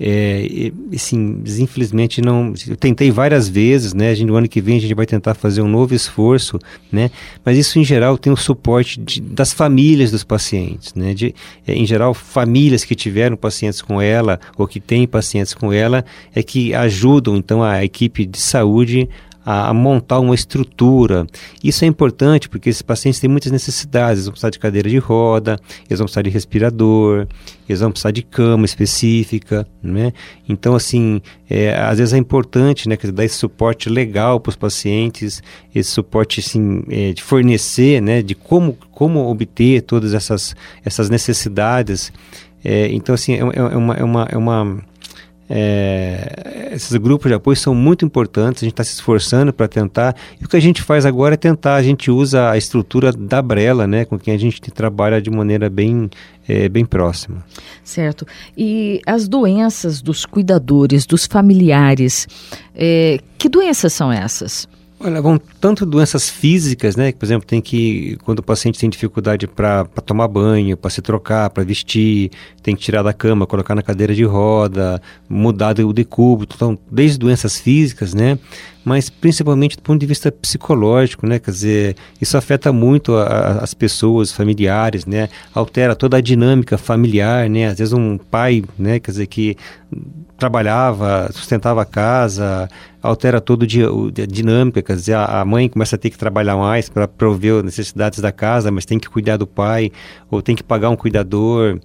É, 0.00 0.46
e, 0.48 0.72
assim, 0.94 1.42
infelizmente 1.58 2.20
não. 2.20 2.52
Eu 2.68 2.76
tentei 2.76 3.10
várias 3.10 3.48
vezes, 3.48 3.94
né? 3.94 4.10
A 4.10 4.14
gente, 4.14 4.28
no 4.28 4.36
ano 4.36 4.48
que 4.48 4.60
vem 4.60 4.76
a 4.76 4.80
gente 4.80 4.94
vai 4.94 5.06
tentar 5.06 5.34
fazer 5.34 5.60
um 5.60 5.68
novo 5.68 5.92
esforço, 5.94 6.58
né? 6.92 7.10
Mas 7.44 7.58
isso 7.58 7.78
em 7.78 7.84
geral 7.84 8.16
tem 8.16 8.32
o 8.32 8.36
suporte 8.36 9.00
de, 9.00 9.20
das 9.20 9.52
famílias 9.52 10.12
dos 10.12 10.22
pacientes, 10.22 10.94
né? 10.94 11.14
De, 11.14 11.34
é, 11.66 11.74
em 11.74 11.84
geral, 11.84 12.14
famílias 12.14 12.84
que 12.84 12.94
tiveram 12.94 13.36
pacientes 13.36 13.82
com 13.82 14.00
ela 14.00 14.38
ou 14.56 14.68
que 14.68 14.78
têm 14.78 15.06
pacientes 15.06 15.52
com 15.52 15.72
ela 15.72 16.04
é 16.32 16.42
que 16.42 16.74
ajudam 16.74 17.36
então 17.36 17.62
a 17.62 17.84
equipe 17.84 18.24
de 18.24 18.38
saúde 18.38 19.08
a, 19.50 19.70
a, 19.70 19.72
montar 19.72 20.20
uma 20.20 20.34
estrutura. 20.34 21.26
Isso 21.64 21.82
é 21.82 21.88
importante 21.88 22.50
porque 22.50 22.68
esses 22.68 22.82
pacientes 22.82 23.18
têm 23.18 23.30
muitas 23.30 23.50
necessidades. 23.50 24.18
Eles 24.18 24.24
vão 24.26 24.32
precisar 24.32 24.50
de 24.50 24.58
cadeira 24.58 24.90
de 24.90 24.98
roda, 24.98 25.58
eles 25.88 25.98
vão 25.98 26.04
precisar 26.04 26.20
de 26.20 26.28
respirador, 26.28 27.26
eles 27.66 27.80
vão 27.80 27.90
precisar 27.90 28.10
de 28.10 28.22
cama 28.22 28.66
específica, 28.66 29.66
né? 29.82 30.12
Então, 30.46 30.74
assim, 30.74 31.22
é, 31.48 31.74
às 31.74 31.96
vezes 31.96 32.12
é 32.12 32.18
importante, 32.18 32.90
né, 32.90 32.98
dar 33.10 33.24
esse 33.24 33.36
suporte 33.36 33.88
legal 33.88 34.38
para 34.38 34.50
os 34.50 34.56
pacientes, 34.56 35.42
esse 35.74 35.90
suporte, 35.90 36.40
assim, 36.40 36.82
é, 36.90 37.14
de 37.14 37.22
fornecer, 37.22 38.02
né, 38.02 38.20
de 38.20 38.34
como, 38.34 38.76
como 38.90 39.30
obter 39.30 39.80
todas 39.80 40.12
essas, 40.12 40.54
essas 40.84 41.08
necessidades. 41.08 42.12
É, 42.62 42.88
então, 42.92 43.14
assim, 43.14 43.32
é, 43.32 43.38
é 43.38 43.76
uma, 43.76 43.94
é 43.94 44.04
uma, 44.04 44.28
é 44.32 44.36
uma 44.36 44.78
é, 45.50 46.70
esses 46.72 46.94
grupos 46.96 47.30
de 47.30 47.34
apoio 47.34 47.56
são 47.56 47.74
muito 47.74 48.04
importantes, 48.04 48.62
a 48.62 48.66
gente 48.66 48.74
está 48.74 48.84
se 48.84 48.92
esforçando 48.92 49.52
para 49.52 49.66
tentar. 49.66 50.14
E 50.40 50.44
o 50.44 50.48
que 50.48 50.56
a 50.56 50.60
gente 50.60 50.82
faz 50.82 51.06
agora 51.06 51.34
é 51.34 51.36
tentar, 51.36 51.76
a 51.76 51.82
gente 51.82 52.10
usa 52.10 52.50
a 52.50 52.58
estrutura 52.58 53.12
da 53.12 53.40
Brela, 53.40 53.86
né, 53.86 54.04
com 54.04 54.18
quem 54.18 54.34
a 54.34 54.38
gente 54.38 54.60
trabalha 54.70 55.20
de 55.20 55.30
maneira 55.30 55.70
bem, 55.70 56.10
é, 56.46 56.68
bem 56.68 56.84
próxima. 56.84 57.44
Certo. 57.82 58.26
E 58.56 59.00
as 59.06 59.26
doenças 59.26 60.02
dos 60.02 60.26
cuidadores, 60.26 61.06
dos 61.06 61.26
familiares, 61.26 62.26
é, 62.74 63.18
que 63.38 63.48
doenças 63.48 63.92
são 63.92 64.12
essas? 64.12 64.68
Olha, 65.00 65.22
vão 65.22 65.38
tanto 65.60 65.86
doenças 65.86 66.28
físicas, 66.28 66.96
né? 66.96 67.12
Que, 67.12 67.18
por 67.18 67.24
exemplo, 67.24 67.46
tem 67.46 67.60
que, 67.60 68.16
quando 68.24 68.40
o 68.40 68.42
paciente 68.42 68.80
tem 68.80 68.90
dificuldade 68.90 69.46
para 69.46 69.84
tomar 70.04 70.26
banho, 70.26 70.76
para 70.76 70.90
se 70.90 71.00
trocar, 71.00 71.50
para 71.50 71.62
vestir, 71.62 72.32
tem 72.64 72.74
que 72.74 72.82
tirar 72.82 73.04
da 73.04 73.12
cama, 73.12 73.46
colocar 73.46 73.76
na 73.76 73.82
cadeira 73.82 74.12
de 74.12 74.24
roda, 74.24 75.00
mudar 75.28 75.78
o 75.78 75.92
decúbito, 75.92 76.56
então, 76.56 76.76
desde 76.90 77.16
doenças 77.16 77.60
físicas, 77.60 78.12
né? 78.12 78.40
Mas 78.84 79.08
principalmente 79.08 79.76
do 79.76 79.82
ponto 79.82 80.00
de 80.00 80.06
vista 80.06 80.32
psicológico, 80.32 81.28
né? 81.28 81.38
Quer 81.38 81.50
dizer, 81.52 81.96
isso 82.20 82.36
afeta 82.36 82.72
muito 82.72 83.14
a, 83.14 83.22
a, 83.22 83.52
as 83.58 83.74
pessoas, 83.74 84.32
familiares, 84.32 85.06
né? 85.06 85.28
Altera 85.54 85.94
toda 85.94 86.16
a 86.16 86.20
dinâmica 86.20 86.76
familiar, 86.76 87.48
né? 87.48 87.68
Às 87.68 87.78
vezes 87.78 87.92
um 87.92 88.18
pai, 88.18 88.64
né? 88.76 88.98
Quer 88.98 89.12
dizer, 89.12 89.26
que 89.28 89.56
trabalhava, 90.38 91.28
sustentava 91.32 91.82
a 91.82 91.84
casa, 91.84 92.68
altera 93.02 93.40
todo 93.40 93.64
a 93.64 94.26
dinâmica, 94.26 94.80
quer 94.80 94.94
dizer, 94.94 95.16
a, 95.16 95.44
mãe 95.44 95.68
começa 95.68 95.96
a 95.96 95.98
ter 95.98 96.10
que 96.10 96.16
trabalhar 96.16 96.56
mais 96.56 96.88
para 96.88 97.08
prover 97.08 97.56
as 97.56 97.64
necessidades 97.64 98.20
da 98.20 98.30
casa, 98.30 98.70
mas 98.70 98.86
tem 98.86 99.00
que 99.00 99.10
cuidar 99.10 99.36
do 99.36 99.48
pai, 99.48 99.90
ou 100.30 100.40
tem 100.40 100.54
que 100.54 100.62
pagar 100.62 100.90
um 100.90 100.96
cuidador. 100.96 101.80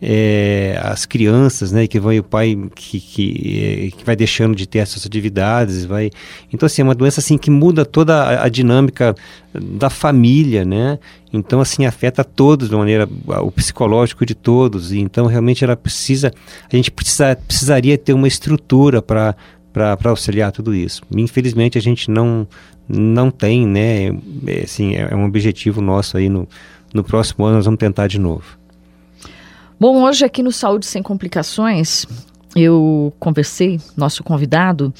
É, 0.00 0.78
as 0.82 1.06
crianças, 1.06 1.72
né, 1.72 1.86
que 1.86 1.98
vai 1.98 2.18
o 2.18 2.22
pai 2.22 2.56
que, 2.74 3.00
que, 3.00 3.92
que, 3.96 4.04
vai 4.04 4.14
deixando 4.14 4.54
de 4.54 4.66
ter 4.66 4.78
essas 4.78 5.06
atividades, 5.06 5.84
vai. 5.86 6.10
Então 6.52 6.66
assim 6.66 6.82
é 6.82 6.84
uma 6.84 6.94
doença 6.94 7.20
assim 7.20 7.38
que 7.38 7.50
muda 7.50 7.84
toda 7.84 8.14
a, 8.14 8.44
a 8.44 8.48
dinâmica 8.48 9.14
da 9.54 9.88
família, 9.88 10.64
né? 10.64 10.98
Então 11.32 11.60
assim 11.60 11.86
afeta 11.86 12.22
todos 12.22 12.68
de 12.68 12.76
maneira 12.76 13.08
o 13.42 13.50
psicológico 13.50 14.26
de 14.26 14.34
todos. 14.34 14.92
E, 14.92 14.98
então 14.98 15.26
realmente 15.26 15.64
ela 15.64 15.76
precisa, 15.76 16.30
a 16.70 16.76
gente 16.76 16.90
precisa, 16.90 17.34
precisaria 17.34 17.96
ter 17.96 18.12
uma 18.12 18.28
estrutura 18.28 19.00
para 19.00 19.34
para 19.72 20.08
auxiliar 20.08 20.52
tudo 20.52 20.74
isso. 20.74 21.02
Infelizmente 21.14 21.76
a 21.76 21.82
gente 21.82 22.10
não 22.10 22.46
não 22.88 23.30
tem, 23.30 23.66
né? 23.66 24.08
É, 24.46 24.62
assim, 24.64 24.94
é, 24.94 25.08
é 25.10 25.16
um 25.16 25.24
objetivo 25.24 25.80
nosso 25.80 26.16
aí 26.16 26.28
no, 26.28 26.46
no 26.94 27.02
próximo 27.02 27.44
ano 27.44 27.56
nós 27.56 27.64
vamos 27.64 27.78
tentar 27.78 28.06
de 28.06 28.18
novo. 28.18 28.58
Bom, 29.78 30.04
hoje 30.04 30.24
aqui 30.24 30.42
no 30.42 30.50
Saúde 30.50 30.86
Sem 30.86 31.02
Complicações, 31.02 32.06
eu 32.56 33.12
conversei, 33.20 33.78
nosso 33.94 34.24
convidado 34.24 34.92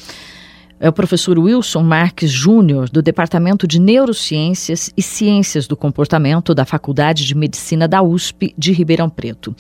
é 0.79 0.87
o 0.87 0.93
professor 0.93 1.39
Wilson 1.39 1.83
Marques 1.83 2.31
Júnior, 2.31 2.91
do 2.91 3.01
Departamento 3.01 3.67
de 3.67 3.81
Neurociências 3.81 4.91
e 4.95 5.01
Ciências 5.01 5.67
do 5.67 5.79
Comportamento 5.79 6.55
da 6.55 6.67
Faculdade 6.67 7.25
de 7.25 7.35
Medicina 7.35 7.89
da 7.89 8.03
USP 8.03 8.55
de 8.59 8.71
Ribeirão 8.73 9.09
Preto. 9.09 9.57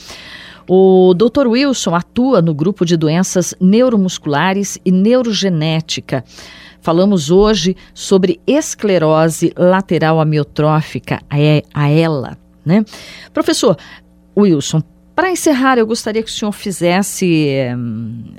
O 0.69 1.15
Dr. 1.15 1.47
Wilson 1.47 1.95
atua 1.95 2.43
no 2.43 2.53
grupo 2.53 2.85
de 2.85 2.95
doenças 2.95 3.55
neuromusculares 3.59 4.79
e 4.85 4.93
neurogenética. 4.93 6.23
Falamos 6.83 7.31
hoje 7.31 7.75
sobre 7.95 8.39
esclerose 8.47 9.51
lateral 9.57 10.21
amiotrófica, 10.21 11.23
a 11.73 11.91
ELA. 11.91 12.37
Né? 12.63 12.85
Professor 13.33 13.79
Wilson, 14.37 14.83
para 15.17 15.31
encerrar, 15.31 15.79
eu 15.79 15.87
gostaria 15.87 16.23
que 16.23 16.29
o 16.29 16.33
senhor 16.33 16.53
fizesse, 16.53 17.51
hum, 17.75 18.35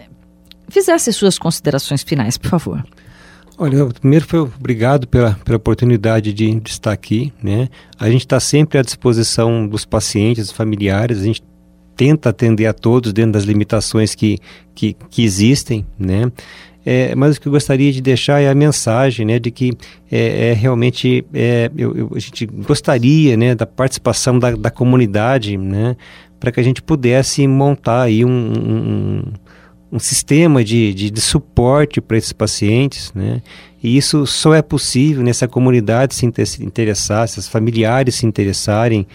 fizesse 0.70 1.12
suas 1.12 1.40
considerações 1.40 2.04
finais, 2.04 2.38
por 2.38 2.52
favor. 2.52 2.86
Olha, 3.58 3.88
primeiro 3.88 4.24
foi 4.24 4.40
obrigado 4.40 5.08
pela, 5.08 5.34
pela 5.44 5.58
oportunidade 5.58 6.32
de, 6.32 6.60
de 6.60 6.70
estar 6.70 6.92
aqui, 6.92 7.34
né? 7.42 7.68
A 8.00 8.08
gente 8.08 8.22
está 8.22 8.40
sempre 8.40 8.78
à 8.78 8.84
disposição 8.84 9.68
dos 9.68 9.84
pacientes, 9.84 10.46
dos 10.46 10.56
familiares, 10.56 11.20
a 11.20 11.24
gente 11.24 11.44
tenta 11.96 12.30
atender 12.30 12.68
a 12.68 12.74
todos 12.74 13.12
dentro 13.12 13.32
das 13.32 13.44
limitações 13.44 14.14
que, 14.14 14.38
que, 14.76 14.96
que 15.10 15.24
existem, 15.24 15.84
né? 15.98 16.32
É, 16.90 17.14
mas 17.16 17.36
o 17.36 17.42
que 17.42 17.50
eu 17.50 17.52
gostaria 17.52 17.92
de 17.92 18.00
deixar 18.00 18.40
é 18.40 18.50
a 18.50 18.56
mensagem, 18.56 19.26
né, 19.26 19.40
de 19.40 19.52
que 19.52 19.74
é, 20.10 20.52
é 20.52 20.54
realmente 20.54 21.26
é, 21.34 21.70
eu, 21.76 21.94
eu, 21.98 22.12
a 22.16 22.20
gente 22.20 22.46
gostaria, 22.46 23.36
né, 23.36 23.54
da 23.54 23.66
participação 23.66 24.40
da, 24.40 24.52
da 24.52 24.72
comunidade, 24.72 25.58
né, 25.58 25.98
para 26.40 26.52
que 26.52 26.60
a 26.60 26.64
gente 26.64 26.82
pudesse 26.82 27.48
montar 27.48 28.04
aí 28.04 28.24
um, 28.24 28.30
um, 28.30 29.24
um 29.92 30.00
sistema 30.00 30.64
de, 30.64 30.94
de, 30.94 31.10
de 31.10 31.22
suporte 31.22 32.02
para 32.02 32.18
esses 32.18 32.34
pacientes, 32.34 33.12
né? 33.14 33.42
E 33.82 33.96
isso 33.96 34.26
só 34.26 34.54
é 34.54 34.62
possível 34.62 35.24
nessa 35.24 35.48
comunidade 35.48 36.16
se 36.16 36.26
interessar, 36.26 37.28
se 37.30 37.40
os 37.40 37.48
familiares 37.48 38.16
se 38.16 38.26
interessarem. 38.26 39.06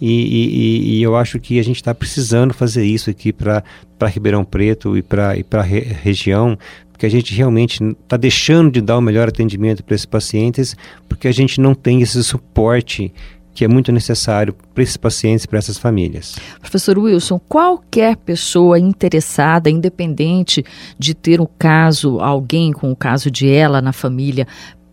E, 0.00 0.10
e, 0.10 0.98
e, 0.98 1.02
eu 1.02 1.16
acho 1.16 1.38
que 1.38 1.58
a 1.58 1.64
gente 1.64 1.76
está 1.76 1.94
precisando 1.94 2.52
fazer 2.52 2.84
isso 2.84 3.10
aqui 3.10 3.32
para 3.32 3.62
Ribeirão 4.06 4.44
Preto 4.44 4.96
e 4.96 5.02
para 5.02 5.34
a 5.52 5.62
re, 5.62 5.80
região, 5.80 6.58
porque 6.92 7.06
a 7.06 7.08
gente 7.08 7.34
realmente 7.34 7.82
está 7.82 8.16
deixando 8.16 8.70
de 8.70 8.80
dar 8.80 8.98
o 8.98 9.00
melhor 9.00 9.28
atendimento 9.28 9.82
para 9.82 9.94
esses 9.94 10.06
pacientes, 10.06 10.76
porque 11.08 11.26
a 11.26 11.32
gente 11.32 11.60
não 11.60 11.74
tem 11.74 12.02
esse 12.02 12.22
suporte 12.22 13.12
que 13.54 13.64
é 13.64 13.68
muito 13.68 13.92
necessário 13.92 14.54
para 14.74 14.82
esses 14.82 14.96
pacientes 14.96 15.44
e 15.44 15.48
para 15.48 15.58
essas 15.58 15.78
famílias. 15.78 16.36
Professor 16.60 16.98
Wilson, 16.98 17.38
qualquer 17.48 18.16
pessoa 18.16 18.78
interessada, 18.78 19.70
independente 19.70 20.64
de 20.98 21.14
ter 21.14 21.40
um 21.40 21.46
caso, 21.58 22.18
alguém 22.18 22.72
com 22.72 22.90
o 22.90 22.96
caso 22.96 23.30
de 23.30 23.48
ela 23.48 23.80
na 23.80 23.92
família, 23.92 24.46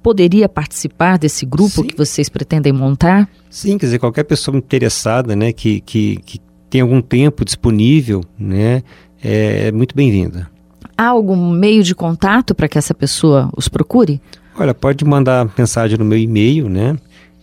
poderia 0.03 0.47
participar 0.47 1.17
desse 1.17 1.45
grupo 1.45 1.81
Sim. 1.81 1.83
que 1.83 1.97
vocês 1.97 2.29
pretendem 2.29 2.71
montar? 2.71 3.27
Sim, 3.49 3.77
quer 3.77 3.87
dizer, 3.87 3.99
qualquer 3.99 4.23
pessoa 4.23 4.55
interessada, 4.55 5.35
né, 5.35 5.51
que, 5.51 5.81
que, 5.81 6.17
que 6.25 6.39
tem 6.69 6.81
algum 6.81 7.01
tempo 7.01 7.43
disponível, 7.43 8.23
né, 8.37 8.83
é 9.23 9.71
muito 9.71 9.95
bem-vinda. 9.95 10.49
Há 10.97 11.07
algum 11.07 11.49
meio 11.49 11.83
de 11.83 11.95
contato 11.95 12.53
para 12.53 12.67
que 12.67 12.77
essa 12.77 12.93
pessoa 12.93 13.49
os 13.57 13.67
procure? 13.67 14.21
Olha, 14.55 14.73
pode 14.73 15.03
mandar 15.05 15.49
mensagem 15.57 15.97
no 15.97 16.05
meu 16.05 16.17
e-mail, 16.17 16.69
né? 16.69 16.97